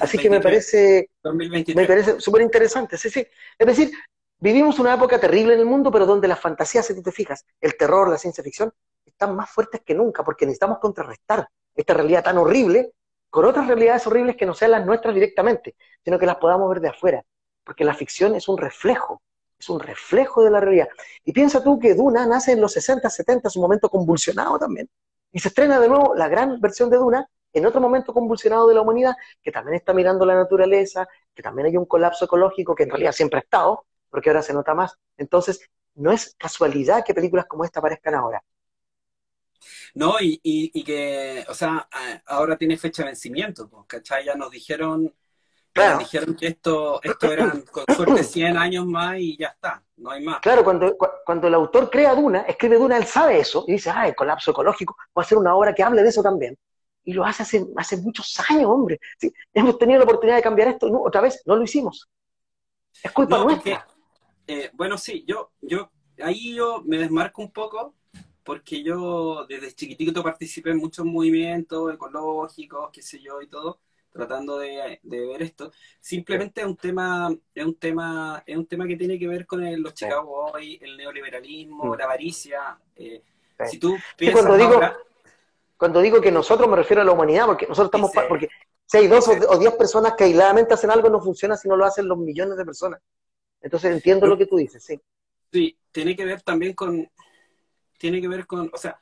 [0.00, 3.26] Así que me parece, me parece súper interesante, sí, sí.
[3.58, 3.92] Es decir,
[4.38, 7.44] vivimos una época terrible en el mundo, pero donde las fantasías, si tú te fijas,
[7.60, 8.72] el terror, la ciencia ficción,
[9.04, 12.92] están más fuertes que nunca, porque necesitamos contrarrestar esta realidad tan horrible
[13.30, 16.80] con otras realidades horribles que no sean las nuestras directamente, sino que las podamos ver
[16.80, 17.22] de afuera,
[17.64, 19.22] porque la ficción es un reflejo,
[19.58, 20.88] es un reflejo de la realidad.
[21.24, 24.88] Y piensa tú que Duna nace en los 60, 70, es un momento convulsionado también,
[25.32, 27.28] y se estrena de nuevo la gran versión de Duna
[27.58, 31.66] en otro momento convulsionado de la humanidad, que también está mirando la naturaleza, que también
[31.66, 34.98] hay un colapso ecológico que en realidad siempre ha estado, porque ahora se nota más.
[35.16, 35.60] Entonces,
[35.94, 38.42] no es casualidad que películas como esta aparezcan ahora.
[39.94, 41.88] No, y, que, o sea,
[42.26, 44.26] ahora tiene fecha de vencimiento, ¿cachai?
[44.26, 45.14] Ya nos dijeron,
[45.98, 50.22] dijeron que esto, esto eran con suerte 100 años más y ya está, no hay
[50.22, 50.40] más.
[50.40, 50.94] Claro, cuando,
[51.24, 54.50] cuando el autor crea Duna, escribe Duna, él sabe eso y dice, ah, el colapso
[54.50, 56.58] ecológico, voy a hacer una obra que hable de eso también.
[57.06, 59.00] Y lo hace hace, hace muchos años, hombre.
[59.18, 62.10] Sí, hemos tenido la oportunidad de cambiar esto, otra vez, no lo hicimos.
[63.02, 63.86] Es culpa nuestra.
[64.46, 65.90] Eh, bueno, sí, yo, yo,
[66.22, 67.94] ahí yo me desmarco un poco
[68.44, 73.80] porque yo desde chiquitito participé en muchos movimientos ecológicos, qué sé yo, y todo,
[74.12, 75.72] tratando de, ver esto.
[76.00, 79.64] Simplemente es un tema, es un tema, es un tema que tiene que ver con
[79.64, 81.98] el, los Chicago Boys, el neoliberalismo, mm.
[81.98, 82.78] la avaricia.
[82.94, 83.22] Eh,
[83.68, 84.80] si tú piensas cuando digo,
[85.76, 88.48] cuando digo que nosotros me refiero a la humanidad, porque nosotros estamos, porque
[88.86, 91.84] si hay dos o, diez personas que aisladamente hacen algo, no funciona si no lo
[91.84, 93.00] hacen los millones de personas.
[93.60, 95.00] Entonces entiendo lo que tú dices, sí.
[95.52, 97.08] Sí, tiene que ver también con,
[97.98, 98.98] tiene que ver con, o sea,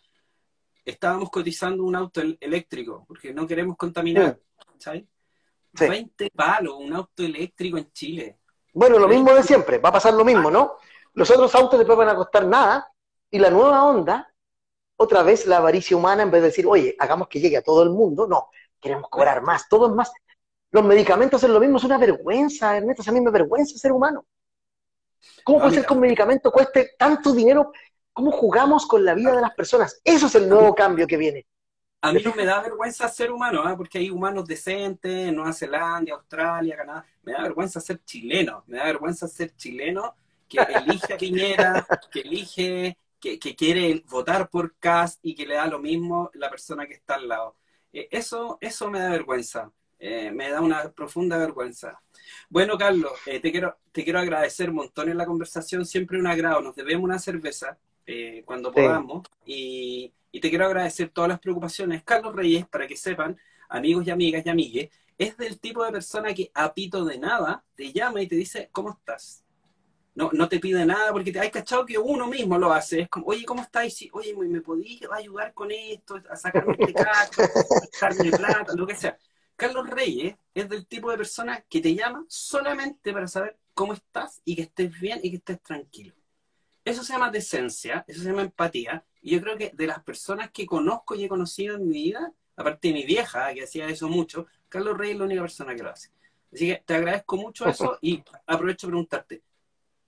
[0.84, 4.38] estábamos cotizando un auto eléctrico, porque no queremos contaminar,
[4.78, 5.04] ¿sabes?
[5.72, 8.38] 20 palos, un auto eléctrico en Chile.
[8.72, 10.76] Bueno, lo mismo de siempre, va a pasar lo mismo, ¿no?
[11.14, 12.92] Los otros autos después van a costar nada,
[13.30, 14.33] y la nueva onda,
[14.96, 17.82] otra vez la avaricia humana, en vez de decir, oye, hagamos que llegue a todo
[17.82, 18.48] el mundo, no,
[18.80, 20.12] queremos cobrar más, todo es más.
[20.70, 24.24] Los medicamentos es lo mismo, es una vergüenza, Ernesto, a mí me vergüenza ser humano.
[25.44, 27.72] ¿Cómo puede ser que un medicamento cueste tanto dinero
[28.14, 30.00] cómo jugamos con la vida de las personas.
[30.02, 31.46] Eso es el nuevo cambio que viene.
[32.00, 33.74] A mí no me da vergüenza ser humano, ¿eh?
[33.76, 37.04] porque hay humanos decentes en Nueva Zelanda, Australia, Canadá.
[37.22, 40.14] Me da vergüenza ser chileno, me da vergüenza ser chileno
[40.48, 42.98] que elige a Piñera, que elige,
[43.38, 47.14] que, quiere votar por Cast y que le da lo mismo la persona que está
[47.14, 47.56] al lado.
[47.92, 52.00] Eh, eso, eso me da vergüenza, eh, me da una profunda vergüenza.
[52.48, 56.60] Bueno, Carlos, te, quiero, te quiero agradecer un montón en la conversación, siempre un agrado,
[56.60, 57.78] nos debemos una cerveza.
[58.06, 59.26] Eh, cuando podamos.
[59.44, 62.02] Y, te quiero agradecer todas las preocupaciones.
[62.02, 66.34] Carlos Reyes, para que sepan, amigos y amigas y amigues, es del tipo de persona
[66.34, 69.43] que a pito de nada te llama y te dice, ¿cómo estás?
[70.14, 73.02] No, no te pide nada porque te hay cachado que uno mismo lo hace.
[73.02, 74.00] Es como, oye, ¿cómo estás?
[74.02, 76.20] Y, oye, ¿me podías ayudar con esto?
[76.30, 79.18] A sacarme este cacho, a plata, lo que sea.
[79.56, 84.40] Carlos Reyes es del tipo de persona que te llama solamente para saber cómo estás
[84.44, 86.14] y que estés bien y que estés tranquilo.
[86.84, 89.04] Eso se llama decencia, eso se llama empatía.
[89.22, 92.32] Y yo creo que de las personas que conozco y he conocido en mi vida,
[92.56, 95.82] aparte de mi vieja, que hacía eso mucho, Carlos Rey es la única persona que
[95.82, 96.10] lo hace.
[96.52, 99.42] Así que te agradezco mucho eso y aprovecho de preguntarte,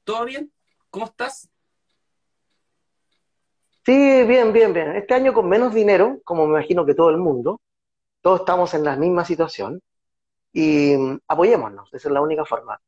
[0.06, 0.50] ¿todo bien?
[0.88, 1.50] ¿Cómo estás?
[3.84, 4.96] Sí, bien, bien, bien.
[4.96, 7.60] Este año con menos dinero, como me imagino que todo el mundo,
[8.22, 9.80] todos estamos en la misma situación
[10.52, 12.80] y mm, apoyémonos, esa es la única forma.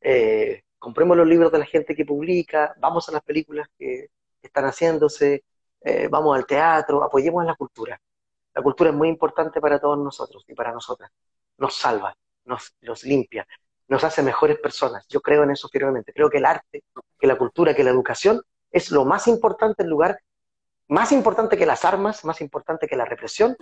[0.00, 4.08] Eh, compremos los libros de la gente que publica, vamos a las películas que
[4.42, 5.44] están haciéndose,
[5.82, 8.00] eh, vamos al teatro, apoyemos la cultura.
[8.54, 11.10] La cultura es muy importante para todos nosotros y para nosotras.
[11.58, 13.46] Nos salva, nos, nos limpia,
[13.88, 15.06] nos hace mejores personas.
[15.08, 16.12] Yo creo en eso firmemente.
[16.12, 16.84] Creo que el arte,
[17.18, 20.18] que la cultura, que la educación es lo más importante, el lugar
[20.88, 23.56] más importante que las armas, más importante que la represión.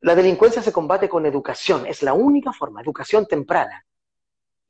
[0.00, 3.84] La delincuencia se combate con educación, es la única forma, educación temprana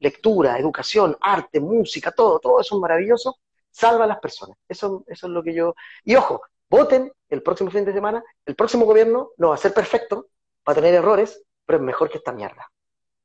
[0.01, 3.39] lectura, educación, arte, música, todo, todo eso es maravilloso,
[3.71, 4.57] salva a las personas.
[4.69, 5.75] Eso, eso es lo que yo...
[6.05, 9.75] Y ojo, voten el próximo fin de semana, el próximo gobierno no va a ser
[9.75, 10.29] perfecto,
[10.67, 12.71] va a tener errores, pero es mejor que esta mierda.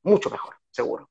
[0.02, 1.08] Mucho mejor, seguro.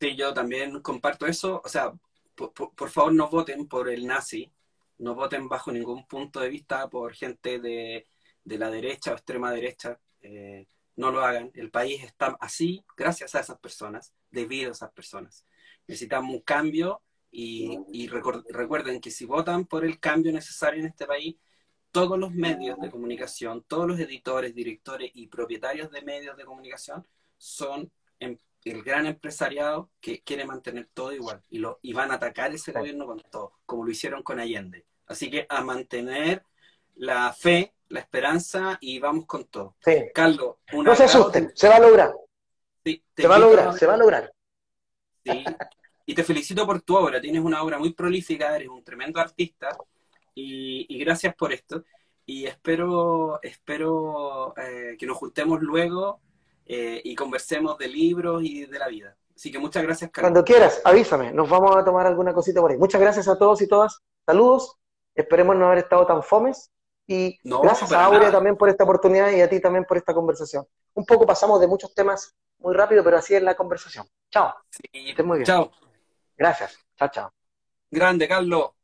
[0.00, 1.62] Sí, yo también comparto eso.
[1.64, 1.92] O sea,
[2.34, 4.52] por, favor no voten por el nazi,
[4.98, 8.06] no voten bajo ningún punto de vista por gente de,
[8.44, 9.98] de la derecha o extrema derecha.
[10.20, 10.66] Eh,
[10.96, 11.50] no lo hagan.
[11.54, 15.46] El país está así gracias a esas personas, debido a esas personas.
[15.86, 21.36] Necesitamos un cambio y, recuerden que si votan por el cambio necesario en este país,
[21.90, 27.06] todos los medios de comunicación, todos los editores, directores y propietarios de medios de comunicación
[27.36, 27.90] son
[28.20, 28.38] em,
[28.72, 32.72] el gran empresariado que quiere mantener todo igual y, lo, y van a atacar ese
[32.72, 34.86] gobierno con todo, como lo hicieron con Allende.
[35.06, 36.44] Así que a mantener
[36.96, 39.76] la fe la esperanza y vamos con todo.
[39.84, 40.06] Sí.
[40.12, 42.12] Carlos, No se asusten, se va a lograr.
[42.84, 44.32] Sí, Se va a lograr, se va a lograr.
[45.24, 45.44] Sí.
[46.06, 47.20] Y te felicito por tu obra.
[47.20, 49.76] Tienes una obra muy prolífica, eres un tremendo artista.
[50.34, 51.84] Y, y gracias por esto.
[52.24, 56.20] Y espero, espero eh, que nos juntemos luego
[56.66, 59.16] eh, y conversemos de libros y de la vida.
[59.34, 60.30] Así que muchas gracias, Carlos.
[60.30, 62.78] Cuando quieras, avísame, nos vamos a tomar alguna cosita por ahí.
[62.78, 64.00] Muchas gracias a todos y todas.
[64.24, 64.76] Saludos.
[65.14, 66.70] Esperemos no haber estado tan fomes.
[67.06, 68.32] Y No, gracias a Aurea nada.
[68.32, 70.66] también por esta oportunidad y a ti también por esta conversación.
[70.94, 74.06] Un poco pasamos de muchos temas muy rápido, pero así es la conversación.
[74.30, 74.54] Chao.
[74.70, 74.82] Sí.
[74.92, 75.46] estés muy bien.
[75.46, 75.70] Chao.
[76.36, 76.78] Gracias.
[76.96, 77.32] Chao, chao.
[77.90, 78.75] Grande, Carlos.